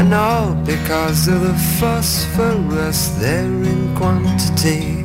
And 0.00 0.14
all 0.14 0.54
because 0.54 1.28
of 1.28 1.42
the 1.42 1.58
phosphorus 1.78 3.08
there 3.20 3.44
in 3.72 3.94
quantity. 3.94 5.04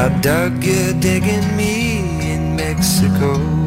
I 0.00 0.16
dug 0.22 0.64
a 0.64 0.92
dig 0.94 1.24
in 1.24 1.56
me 1.56 2.32
in 2.32 2.56
Mexico 2.56 3.61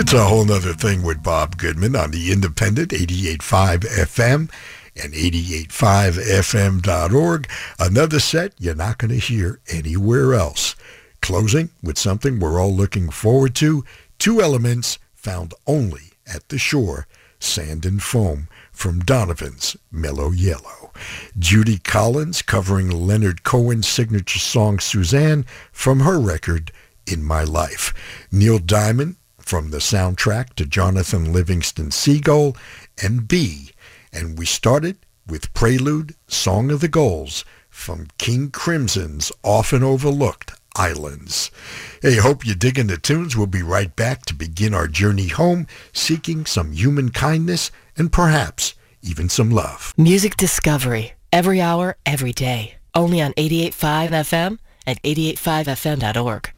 It's 0.00 0.12
a 0.12 0.22
whole 0.22 0.44
nother 0.44 0.74
thing 0.74 1.02
with 1.02 1.24
Bob 1.24 1.56
Goodman 1.56 1.96
on 1.96 2.12
the 2.12 2.30
Independent 2.30 2.92
88.5 2.92 3.80
FM 3.80 4.48
and 4.94 5.12
885fm.org. 5.12 7.48
Another 7.80 8.20
set 8.20 8.52
you're 8.60 8.76
not 8.76 8.98
going 8.98 9.10
to 9.10 9.18
hear 9.18 9.58
anywhere 9.68 10.34
else. 10.34 10.76
Closing 11.20 11.70
with 11.82 11.98
something 11.98 12.38
we're 12.38 12.60
all 12.60 12.72
looking 12.72 13.10
forward 13.10 13.56
to, 13.56 13.84
two 14.20 14.40
elements 14.40 15.00
found 15.16 15.52
only 15.66 16.12
at 16.32 16.48
the 16.48 16.58
shore, 16.58 17.08
Sand 17.40 17.84
and 17.84 18.00
Foam 18.00 18.46
from 18.70 19.00
Donovan's 19.00 19.76
Mellow 19.90 20.30
Yellow. 20.30 20.92
Judy 21.36 21.78
Collins 21.78 22.42
covering 22.42 22.88
Leonard 22.88 23.42
Cohen's 23.42 23.88
signature 23.88 24.38
song 24.38 24.78
Suzanne 24.78 25.44
from 25.72 25.98
her 26.00 26.20
record 26.20 26.70
In 27.04 27.24
My 27.24 27.42
Life. 27.42 27.92
Neil 28.30 28.60
Diamond 28.60 29.16
from 29.48 29.70
the 29.70 29.78
soundtrack 29.78 30.52
to 30.52 30.66
Jonathan 30.66 31.32
Livingston 31.32 31.90
Seagull 31.90 32.54
and 33.02 33.26
Be. 33.26 33.70
And 34.12 34.38
we 34.38 34.44
started 34.44 34.98
with 35.26 35.54
Prelude, 35.54 36.14
Song 36.26 36.70
of 36.70 36.80
the 36.80 36.88
Gulls 36.88 37.46
from 37.70 38.08
King 38.18 38.50
Crimson's 38.50 39.32
often 39.42 39.82
overlooked 39.82 40.52
Islands. 40.76 41.50
Hey, 42.02 42.16
hope 42.16 42.44
you're 42.44 42.56
digging 42.56 42.88
the 42.88 42.98
tunes. 42.98 43.38
We'll 43.38 43.46
be 43.46 43.62
right 43.62 43.96
back 43.96 44.26
to 44.26 44.34
begin 44.34 44.74
our 44.74 44.86
journey 44.86 45.28
home, 45.28 45.66
seeking 45.94 46.44
some 46.44 46.72
human 46.72 47.08
kindness 47.10 47.70
and 47.96 48.12
perhaps 48.12 48.74
even 49.00 49.30
some 49.30 49.50
love. 49.50 49.94
Music 49.96 50.36
Discovery, 50.36 51.14
every 51.32 51.58
hour, 51.58 51.96
every 52.04 52.34
day. 52.34 52.74
Only 52.94 53.22
on 53.22 53.32
88.5 53.32 54.10
FM 54.10 54.58
and 54.86 55.02
88.5fm.org. 55.02 56.52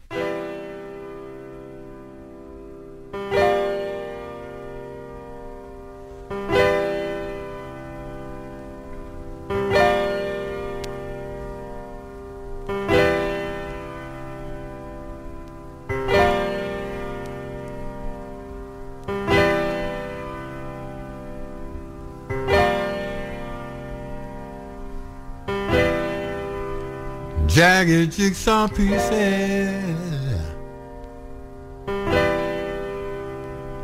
jagged 27.90 28.12
jigsaw 28.12 28.68
pieces 28.68 29.84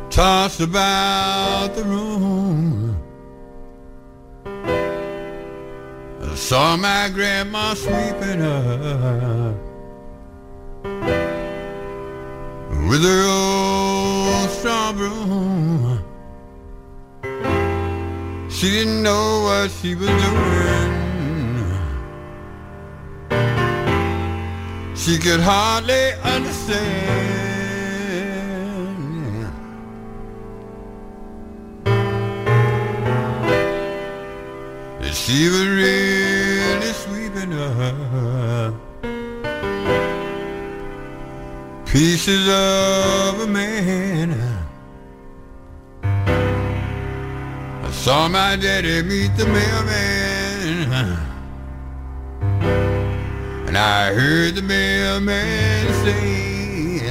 tossed 0.09 0.61
about 0.61 1.75
the 1.75 1.83
room. 1.83 2.95
I 6.21 6.35
saw 6.35 6.77
my 6.77 7.09
grandma 7.13 7.73
sweeping 7.73 8.41
up 8.41 9.55
with 12.89 13.03
her 13.03 13.23
old 13.27 14.49
straw 14.51 14.93
broom. 14.93 15.99
She 18.49 18.71
didn't 18.71 19.03
know 19.03 19.41
what 19.43 19.69
she 19.69 19.95
was 19.95 20.07
doing. 20.07 20.76
She 25.07 25.17
could 25.17 25.39
hardly 25.39 26.11
understand. 26.21 26.83
That 34.99 35.13
she 35.13 35.47
was 35.47 35.65
really 35.65 36.91
sweeping 36.91 37.53
up 37.53 38.73
pieces 41.85 42.49
of 42.49 43.39
a 43.39 43.47
man. 43.47 44.33
I 46.03 47.91
saw 47.91 48.27
my 48.27 48.57
daddy 48.57 49.03
meet 49.03 49.37
the 49.37 49.45
mailman. 49.45 51.26
I 53.77 54.11
heard 54.11 54.55
the 54.55 54.63
mailman 54.63 55.87
say, 56.03 57.01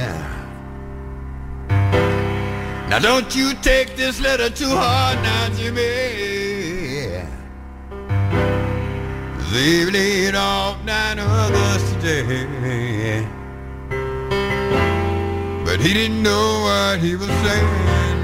Now 2.89 2.99
don't 2.99 3.33
you 3.33 3.53
take 3.61 3.95
this 3.95 4.19
letter 4.19 4.49
too 4.49 4.69
hard 4.69 5.17
now, 5.23 5.49
Jimmy. 5.55 6.27
They've 9.51 9.89
laid 9.93 10.35
off 10.35 10.83
nine 10.83 11.19
us 11.19 11.93
today. 11.93 13.25
But 15.63 15.79
he 15.79 15.93
didn't 15.93 16.21
know 16.21 16.61
what 16.67 16.99
he 16.99 17.15
was 17.15 17.29
saying. 17.45 18.17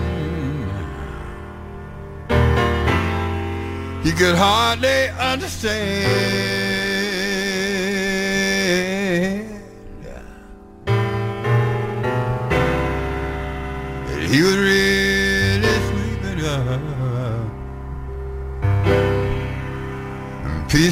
He 4.04 4.12
could 4.12 4.36
hardly 4.36 5.08
understand. 5.32 6.63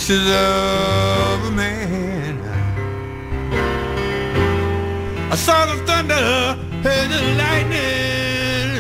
Of 0.10 1.46
a 1.46 1.52
man. 1.52 2.40
I 5.32 5.36
saw 5.36 5.66
the 5.68 5.78
thunder 5.86 6.14
and 6.14 7.12
the 7.14 7.22
lightning 7.38 8.72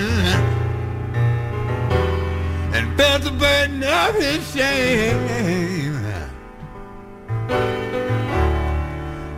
and 2.73 2.98
felt 2.98 3.22
the 3.22 3.31
burden 3.31 3.84
of 3.84 4.15
his 4.15 4.52
shame. 4.52 6.02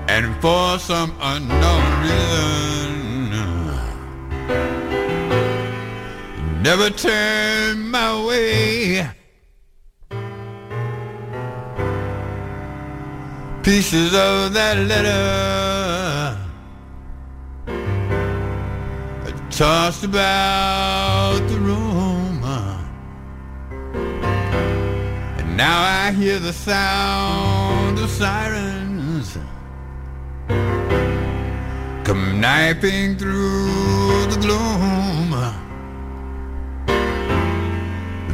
And 0.07 0.35
for 0.41 0.79
some 0.79 1.13
unknown 1.19 2.01
reason, 2.03 3.31
never 6.61 6.89
turn 6.89 7.89
my 7.91 8.25
way. 8.25 9.12
Pieces 13.73 14.13
of 14.13 14.53
that 14.53 14.77
letter 14.77 16.37
tossed 19.49 20.03
about 20.03 21.39
the 21.47 21.57
room. 21.57 22.43
And 25.39 25.57
now 25.57 25.81
I 25.81 26.11
hear 26.11 26.37
the 26.37 26.53
sound 26.53 27.97
of 27.97 28.11
sirens 28.11 29.39
come 32.03 32.39
knifing 32.39 33.17
through 33.17 34.27
the 34.33 34.37
gloom. 34.39 35.31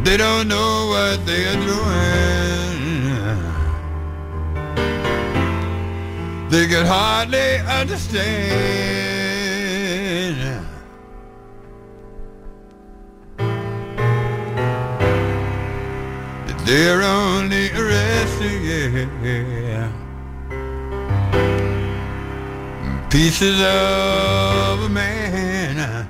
They 0.03 0.17
don't 0.17 0.49
know 0.49 0.87
what 0.89 1.25
they 1.25 1.47
are 1.47 1.61
doing. 1.65 2.68
They 6.49 6.65
can 6.67 6.85
hardly 6.85 7.57
understand. 7.59 8.65
that 16.47 16.59
They're 16.65 17.03
only 17.03 17.71
arresting 17.71 19.09
pieces 23.09 23.59
of 23.61 24.83
a 24.83 24.89
man. 24.89 26.07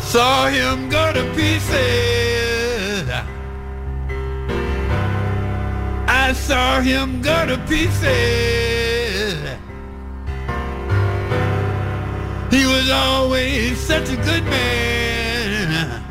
saw 0.00 0.48
him 0.48 0.88
go 0.88 1.12
to 1.12 1.22
pieces. 1.34 2.19
I 6.28 6.34
saw 6.34 6.80
him 6.80 7.22
go 7.22 7.46
to 7.46 7.56
pieces. 7.66 9.40
He 12.50 12.66
was 12.66 12.90
always 12.90 13.80
such 13.80 14.10
a 14.10 14.16
good 14.16 14.44
man. 14.44 16.02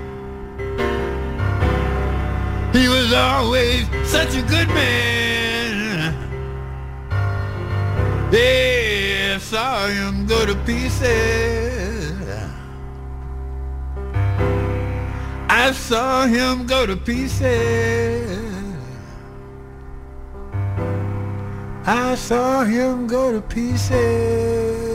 He 2.74 2.88
was 2.90 3.14
always 3.14 3.86
such 4.04 4.36
a 4.36 4.42
good 4.42 4.68
man. 4.70 6.14
Yeah, 8.32 9.36
I 9.36 9.38
saw 9.38 9.88
him 9.88 10.26
go 10.26 10.44
to 10.46 10.56
pieces. 10.66 12.18
I 15.50 15.72
saw 15.72 16.26
him 16.26 16.66
go 16.66 16.88
to 16.88 16.98
pieces. 16.98 18.29
I 21.92 22.14
saw 22.14 22.64
him 22.66 23.08
go 23.08 23.32
to 23.32 23.42
pieces. 23.42 24.89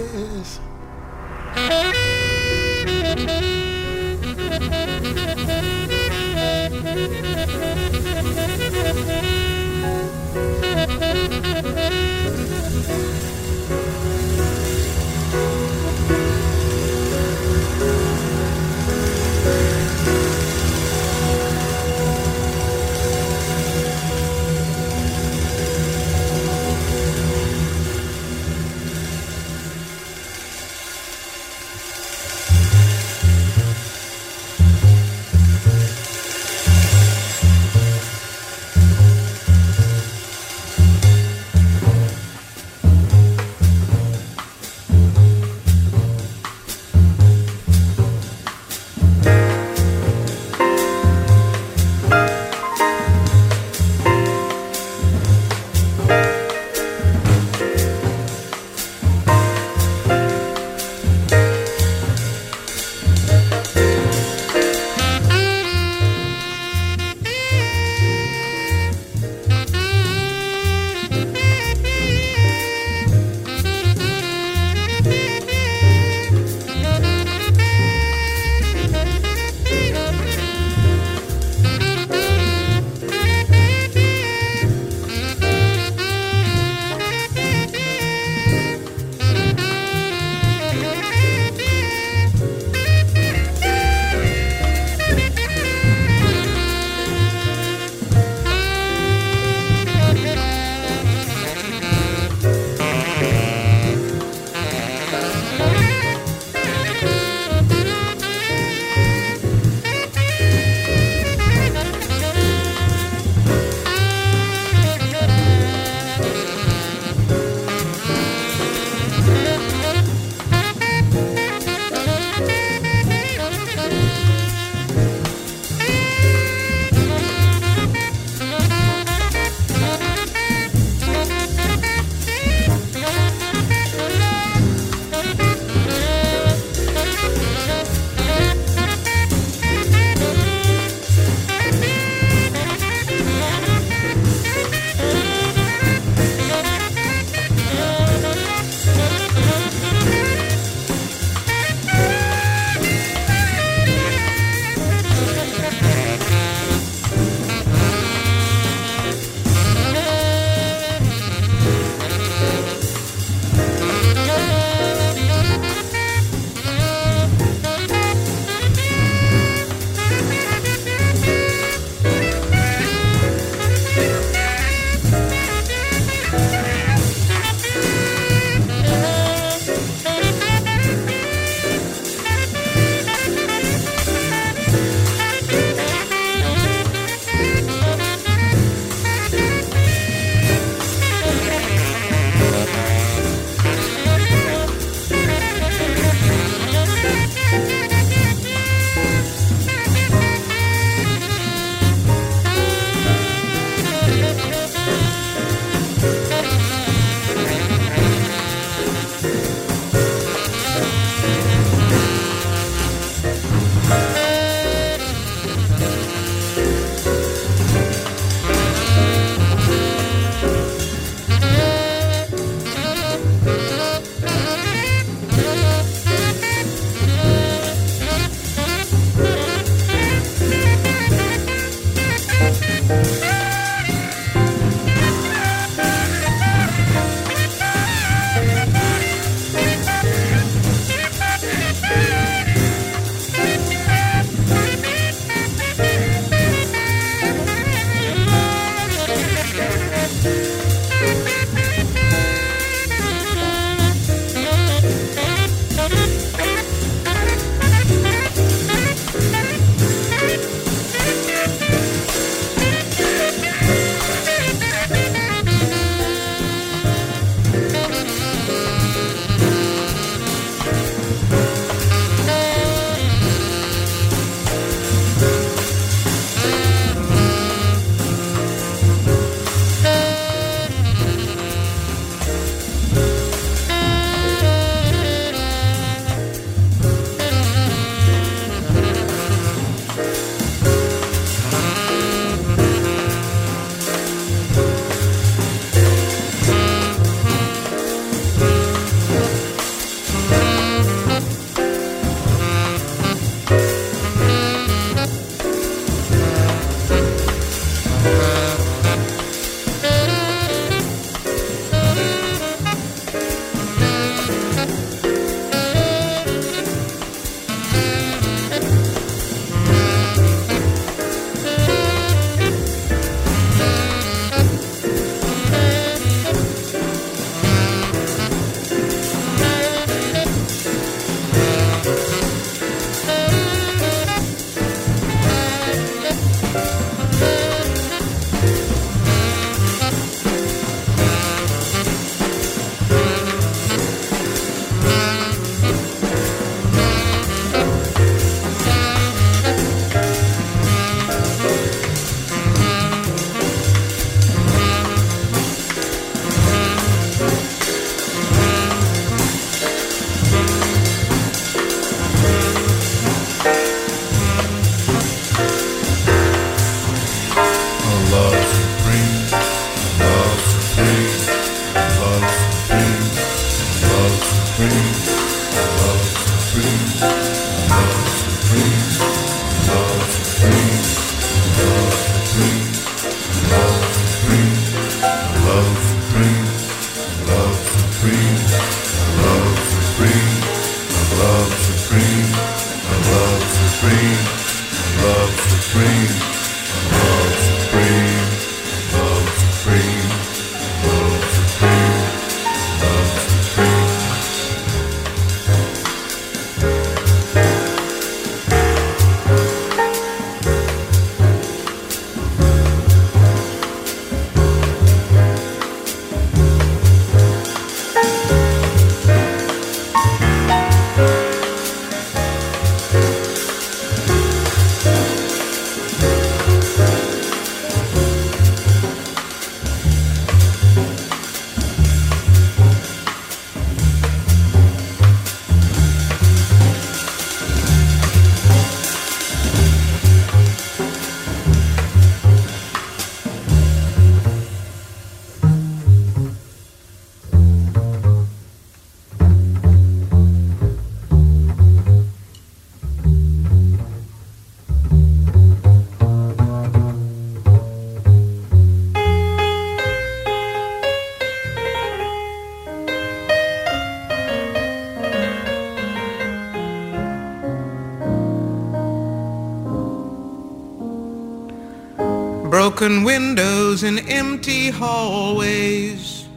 Broken 472.85 473.03
windows 473.03 473.83
and 473.83 473.99
empty 474.11 474.69
hallways. 474.69 476.29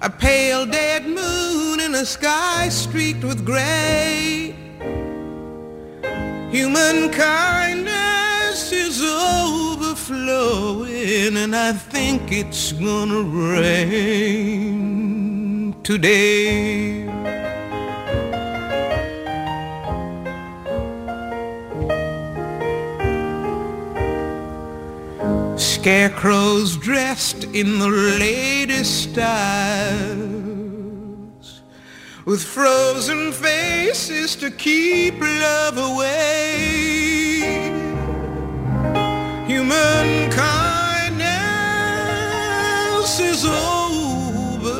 A 0.00 0.08
pale 0.08 0.64
dead 0.64 1.04
moon 1.06 1.80
in 1.80 1.94
a 1.94 2.06
sky 2.06 2.70
streaked 2.70 3.22
with 3.22 3.44
gray. 3.44 4.56
Human 6.50 7.10
kindness 7.10 8.72
is 8.72 9.02
overflowing 9.02 10.16
and 11.36 11.54
I 11.54 11.74
think 11.74 12.32
it's 12.32 12.72
gonna 12.72 13.20
rain 13.60 14.14
today. 15.82 16.91
Scarecrows 25.82 26.76
dressed 26.76 27.42
in 27.42 27.80
the 27.80 27.88
latest 27.88 29.10
styles 29.10 30.12
With 32.24 32.40
frozen 32.40 33.32
faces 33.32 34.36
to 34.36 34.52
keep 34.52 35.20
love 35.20 35.78
away. 35.78 37.40
Human 39.48 40.30
kindness 40.30 41.18
is 43.18 43.44
overflowing 43.44 44.78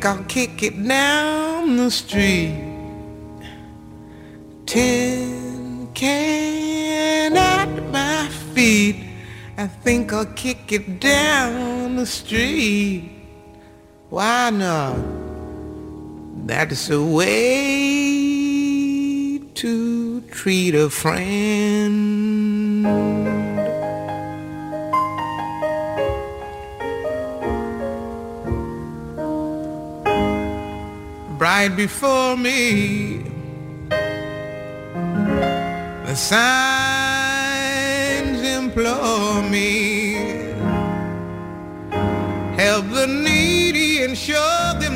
think 0.00 0.16
I'll 0.16 0.24
kick 0.24 0.62
it 0.62 0.88
down 0.88 1.76
the 1.76 1.90
street. 1.90 2.54
Tin 4.64 5.88
can 5.92 7.36
at 7.36 7.68
my 7.92 8.26
feet. 8.54 8.96
I 9.58 9.66
think 9.66 10.14
I'll 10.14 10.24
kick 10.24 10.72
it 10.72 11.00
down 11.00 11.96
the 11.96 12.06
street. 12.06 13.10
Why 14.08 14.48
not? 14.48 14.96
That's 16.46 16.88
a 16.88 17.02
way 17.02 18.16
to 19.54 20.22
treat 20.22 20.74
a 20.74 20.88
friend. 20.88 22.40
Bright 31.50 31.74
before 31.74 32.36
me, 32.36 33.24
the 36.06 36.14
signs 36.14 36.40
implore 38.40 39.42
me. 39.42 40.14
Help 42.56 42.88
the 42.90 43.08
needy 43.08 44.04
and 44.04 44.16
show 44.16 44.74
them 44.78 44.89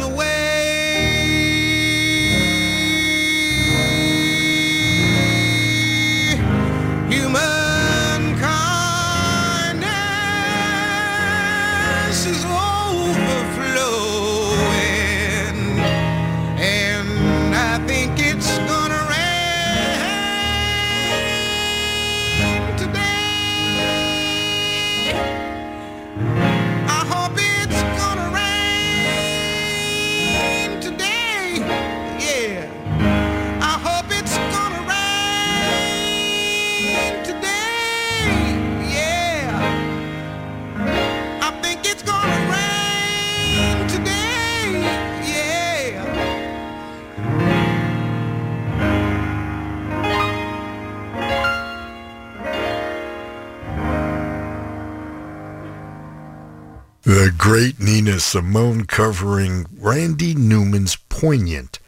Simone 58.34 58.84
covering 58.86 59.64
Randy 59.78 60.34
Newman's 60.34 60.96
poignant 60.96 61.78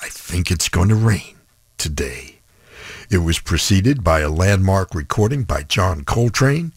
I 0.00 0.06
Think 0.08 0.52
It's 0.52 0.68
Gonna 0.68 0.94
Rain 0.94 1.34
Today. 1.78 2.36
It 3.10 3.18
was 3.18 3.40
preceded 3.40 4.04
by 4.04 4.20
a 4.20 4.30
landmark 4.30 4.94
recording 4.94 5.42
by 5.42 5.64
John 5.64 6.04
Coltrane, 6.04 6.72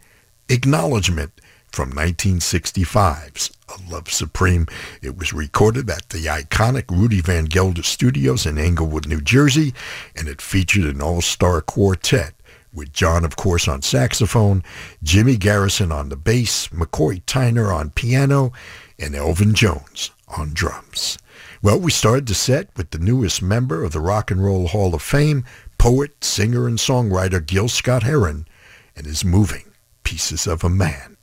Acknowledgement 0.49 1.31
from 1.71 1.91
1965's 1.93 3.51
A 3.67 3.91
Love 3.93 4.11
Supreme. 4.11 4.65
It 5.03 5.15
was 5.15 5.31
recorded 5.31 5.87
at 5.91 6.09
the 6.09 6.25
iconic 6.25 6.89
Rudy 6.89 7.21
Van 7.21 7.45
Gelder 7.45 7.83
Studios 7.83 8.47
in 8.47 8.57
Englewood, 8.57 9.07
New 9.07 9.21
Jersey, 9.21 9.75
and 10.15 10.27
it 10.27 10.41
featured 10.41 10.85
an 10.85 11.03
all-star 11.03 11.61
quartet 11.61 12.33
with 12.73 12.93
John, 12.93 13.23
of 13.23 13.35
course, 13.35 13.67
on 13.67 13.83
saxophone, 13.83 14.63
Jimmy 15.03 15.37
Garrison 15.37 15.91
on 15.91 16.09
the 16.09 16.15
bass, 16.15 16.69
McCoy 16.69 17.21
Tyner 17.25 17.71
on 17.71 17.91
piano, 17.91 18.53
and 18.99 19.15
Elvin 19.15 19.53
Jones 19.53 20.11
on 20.27 20.53
drums. 20.53 21.17
Well, 21.61 21.79
we 21.79 21.91
started 21.91 22.27
the 22.27 22.35
set 22.35 22.69
with 22.77 22.91
the 22.91 22.99
newest 22.99 23.41
member 23.41 23.83
of 23.83 23.91
the 23.91 23.99
Rock 23.99 24.31
and 24.31 24.43
Roll 24.43 24.67
Hall 24.67 24.93
of 24.93 25.01
Fame, 25.01 25.43
poet, 25.77 26.23
singer, 26.23 26.67
and 26.67 26.77
songwriter 26.77 27.45
Gil 27.45 27.67
Scott-Heron, 27.67 28.47
and 28.95 29.05
his 29.05 29.25
moving 29.25 29.71
Pieces 30.03 30.47
of 30.47 30.63
a 30.63 30.69
Man. 30.69 31.17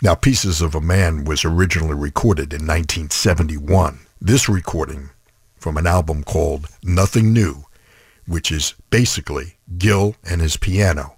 Now, 0.00 0.14
Pieces 0.14 0.60
of 0.60 0.74
a 0.74 0.80
Man 0.80 1.24
was 1.24 1.44
originally 1.44 1.94
recorded 1.94 2.52
in 2.52 2.66
1971. 2.66 4.00
This 4.20 4.48
recording 4.48 5.10
from 5.56 5.76
an 5.76 5.86
album 5.86 6.22
called 6.22 6.68
Nothing 6.82 7.32
New, 7.32 7.64
which 8.26 8.52
is 8.52 8.74
basically 8.90 9.56
Gil 9.76 10.14
and 10.28 10.40
his 10.40 10.56
piano 10.56 11.16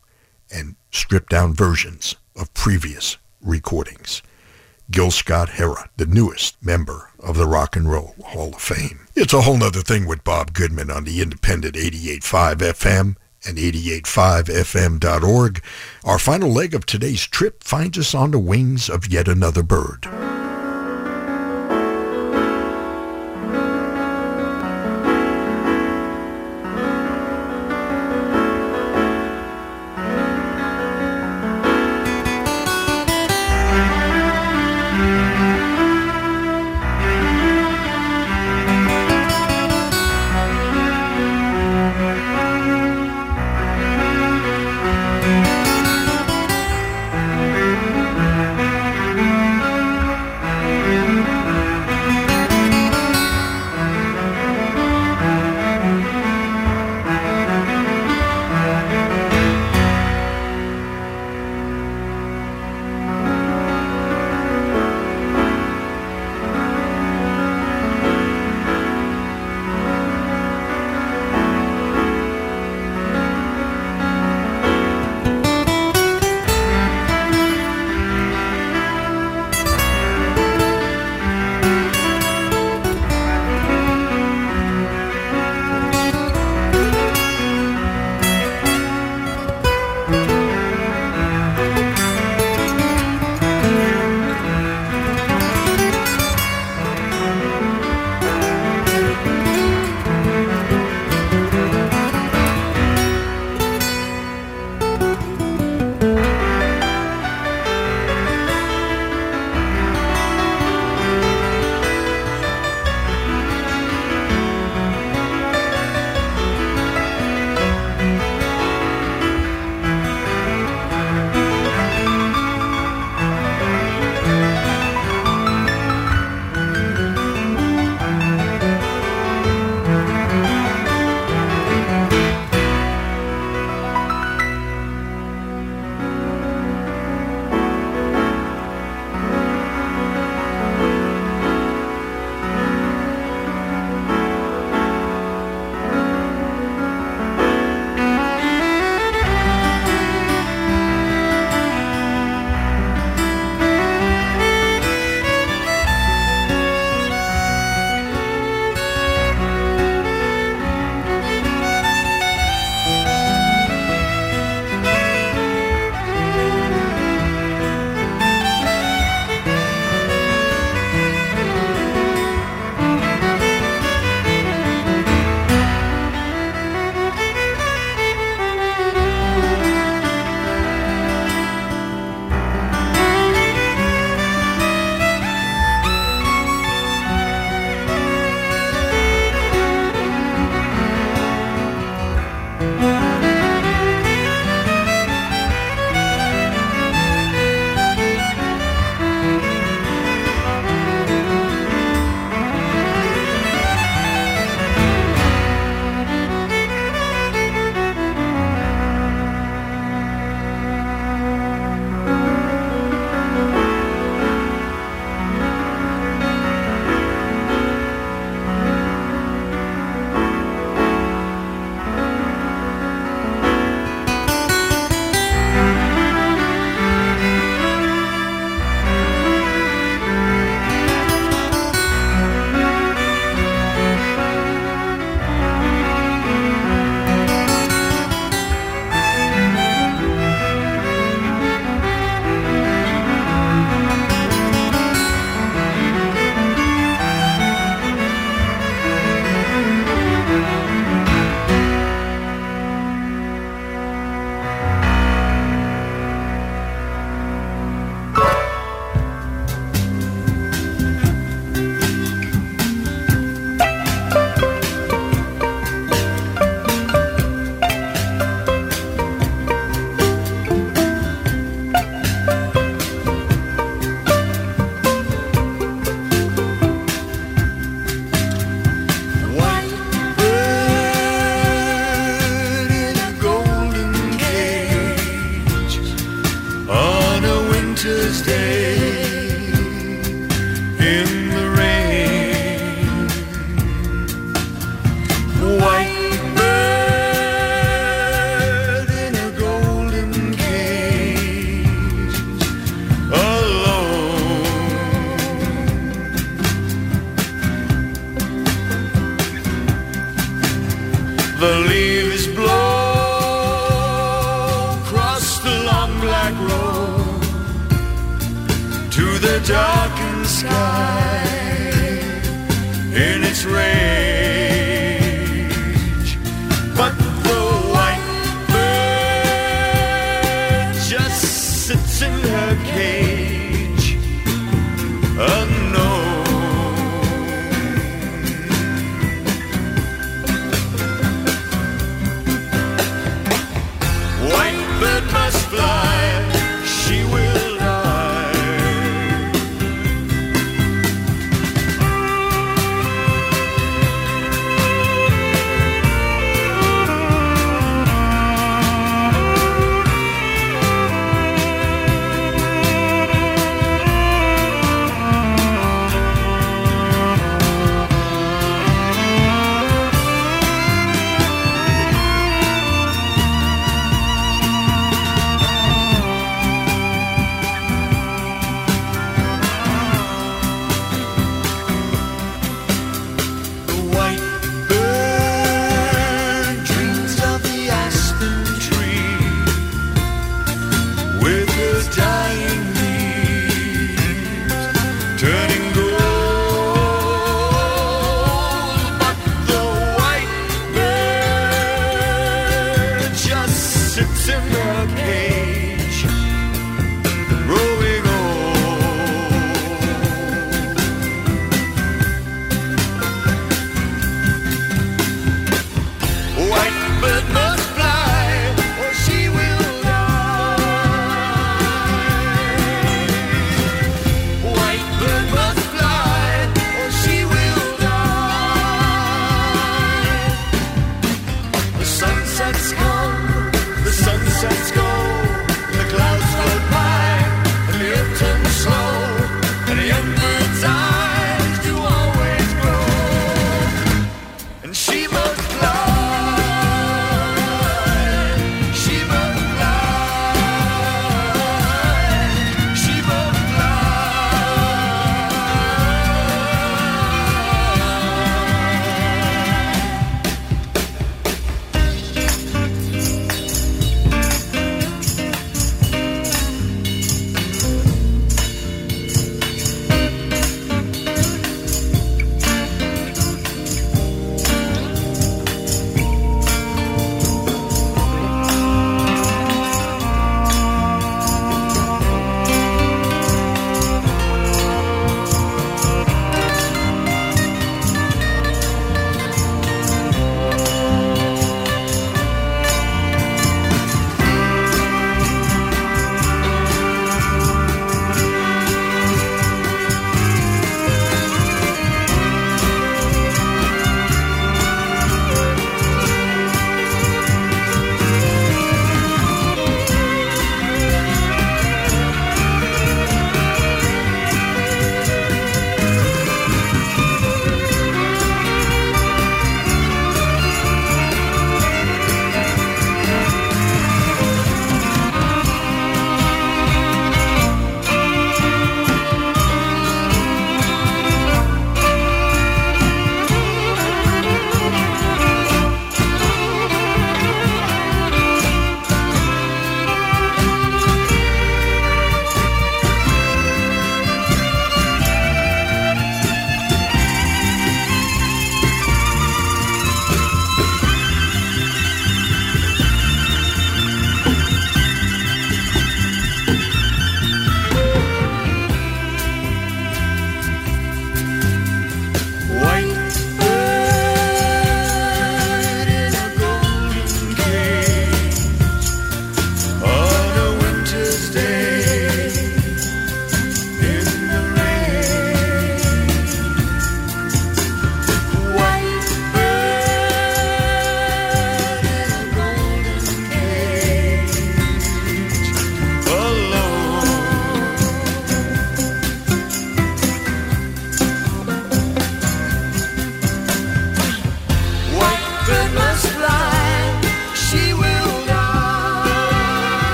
and 0.50 0.76
stripped 0.90 1.30
down 1.30 1.54
versions 1.54 2.16
of 2.36 2.52
previous 2.54 3.16
recordings. 3.42 4.22
Gil 4.90 5.10
Scott 5.10 5.50
Heron, 5.50 5.88
the 5.96 6.06
newest 6.06 6.56
member 6.64 7.10
of 7.20 7.36
the 7.36 7.46
Rock 7.46 7.76
and 7.76 7.88
Roll 7.90 8.14
Hall 8.24 8.54
of 8.54 8.60
Fame. 8.60 9.06
It's 9.14 9.32
a 9.32 9.42
whole 9.42 9.56
nother 9.56 9.82
thing 9.82 10.06
with 10.06 10.24
Bob 10.24 10.52
Goodman 10.52 10.90
on 10.90 11.04
the 11.04 11.22
independent 11.22 11.76
88.5 11.76 12.56
FM 12.56 13.14
and 13.46 13.56
88.5fm.org. 13.56 15.62
Our 16.04 16.18
final 16.18 16.50
leg 16.50 16.74
of 16.74 16.86
today's 16.86 17.24
trip 17.26 17.62
finds 17.62 17.98
us 17.98 18.14
on 18.14 18.32
the 18.32 18.38
wings 18.38 18.90
of 18.90 19.08
yet 19.08 19.28
another 19.28 19.62
bird. 19.62 20.08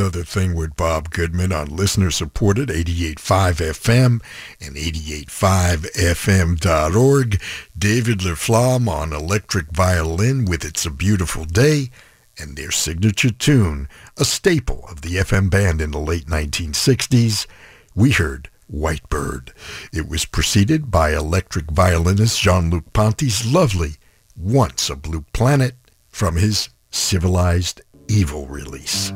It's 0.00 0.06
a 0.06 0.08
whole 0.08 0.12
nother 0.12 0.24
thing 0.24 0.54
with 0.54 0.76
Bob 0.76 1.10
Goodman 1.10 1.52
on 1.52 1.76
listener-supported 1.76 2.70
88.5 2.70 3.60
FM 3.74 4.22
and 4.58 4.74
88.5fm.org. 4.74 7.42
David 7.76 8.20
LaFlamme 8.20 8.88
on 8.88 9.12
electric 9.12 9.66
violin 9.72 10.46
with 10.46 10.64
It's 10.64 10.86
a 10.86 10.90
Beautiful 10.90 11.44
Day 11.44 11.90
and 12.38 12.56
their 12.56 12.70
signature 12.70 13.30
tune, 13.30 13.90
a 14.16 14.24
staple 14.24 14.86
of 14.88 15.02
the 15.02 15.16
FM 15.16 15.50
band 15.50 15.82
in 15.82 15.90
the 15.90 15.98
late 15.98 16.28
1960s. 16.28 17.46
We 17.94 18.12
heard 18.12 18.48
White 18.68 19.06
Bird. 19.10 19.52
It 19.92 20.08
was 20.08 20.24
preceded 20.24 20.90
by 20.90 21.14
electric 21.14 21.70
violinist 21.70 22.40
Jean-Luc 22.40 22.94
Ponty's 22.94 23.44
lovely 23.44 23.96
Once 24.34 24.88
a 24.88 24.96
Blue 24.96 25.26
Planet 25.34 25.74
from 26.08 26.36
his 26.36 26.70
Civilized 26.90 27.82
Evil 28.08 28.46
release. 28.46 29.12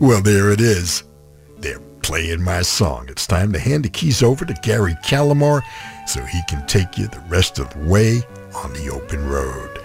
Well, 0.00 0.22
there 0.22 0.50
it 0.50 0.60
is. 0.60 1.04
They're 1.58 1.80
playing 2.02 2.42
my 2.42 2.62
song. 2.62 3.06
It's 3.08 3.26
time 3.26 3.52
to 3.52 3.58
hand 3.58 3.84
the 3.84 3.88
keys 3.88 4.22
over 4.22 4.44
to 4.44 4.54
Gary 4.62 4.94
Calamar 5.04 5.62
so 6.06 6.22
he 6.24 6.40
can 6.48 6.66
take 6.66 6.98
you 6.98 7.06
the 7.08 7.22
rest 7.28 7.58
of 7.58 7.72
the 7.72 7.88
way 7.88 8.22
on 8.54 8.72
the 8.74 8.90
open 8.90 9.26
road. 9.26 9.80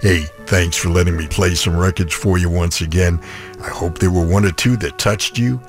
Hey, 0.00 0.24
thanks 0.46 0.76
for 0.76 0.90
letting 0.90 1.16
me 1.16 1.26
play 1.26 1.54
some 1.54 1.76
records 1.76 2.12
for 2.12 2.38
you 2.38 2.50
once 2.50 2.80
again. 2.80 3.20
I 3.62 3.70
hope 3.70 3.98
there 3.98 4.10
were 4.10 4.26
one 4.26 4.44
or 4.44 4.52
two 4.52 4.76
that 4.78 4.98
touched 4.98 5.38
you. 5.38 5.60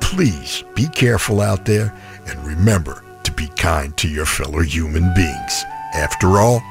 Please 0.00 0.64
be 0.74 0.86
careful 0.88 1.40
out 1.40 1.64
there 1.64 1.94
and 2.26 2.46
remember 2.46 3.04
to 3.24 3.32
be 3.32 3.48
kind 3.48 3.96
to 3.98 4.08
your 4.08 4.26
fellow 4.26 4.60
human 4.60 5.12
beings. 5.14 5.64
After 5.94 6.38
all, 6.38 6.62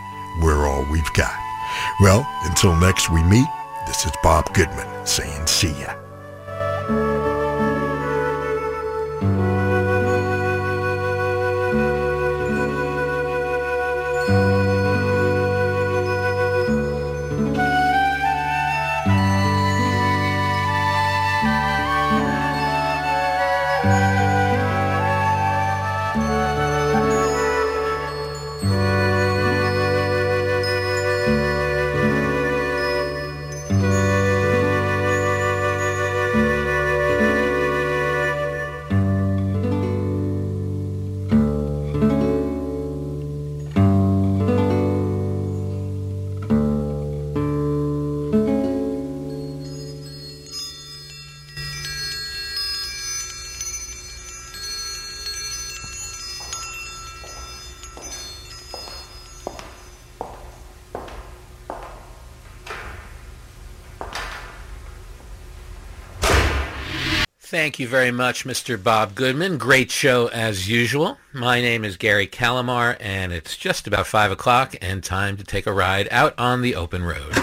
we're 0.42 0.68
all 0.68 0.86
we've 0.92 1.14
got. 1.14 1.34
Well, 2.02 2.28
until 2.44 2.76
next 2.76 3.10
we 3.10 3.24
meet, 3.24 3.48
this 3.88 4.06
is 4.06 4.12
Bob 4.24 4.54
Goodman 4.54 5.06
saying 5.06 5.48
see 5.48 5.72
ya. 5.80 6.03
Thank 67.74 67.80
you 67.80 67.88
very 67.88 68.12
much, 68.12 68.46
Mr. 68.46 68.82
Bob 68.82 69.16
Goodman. 69.16 69.58
Great 69.58 69.90
show 69.90 70.28
as 70.28 70.70
usual. 70.70 71.18
My 71.34 71.60
name 71.60 71.84
is 71.84 71.98
Gary 71.98 72.28
Calamar, 72.28 72.98
and 73.00 73.34
it's 73.34 73.58
just 73.58 73.88
about 73.88 74.06
5 74.06 74.32
o'clock 74.32 74.76
and 74.80 75.04
time 75.04 75.38
to 75.38 75.44
take 75.44 75.66
a 75.66 75.74
ride 75.74 76.08
out 76.12 76.36
on 76.38 76.62
the 76.62 76.76
open 76.76 77.04
road. 77.04 77.34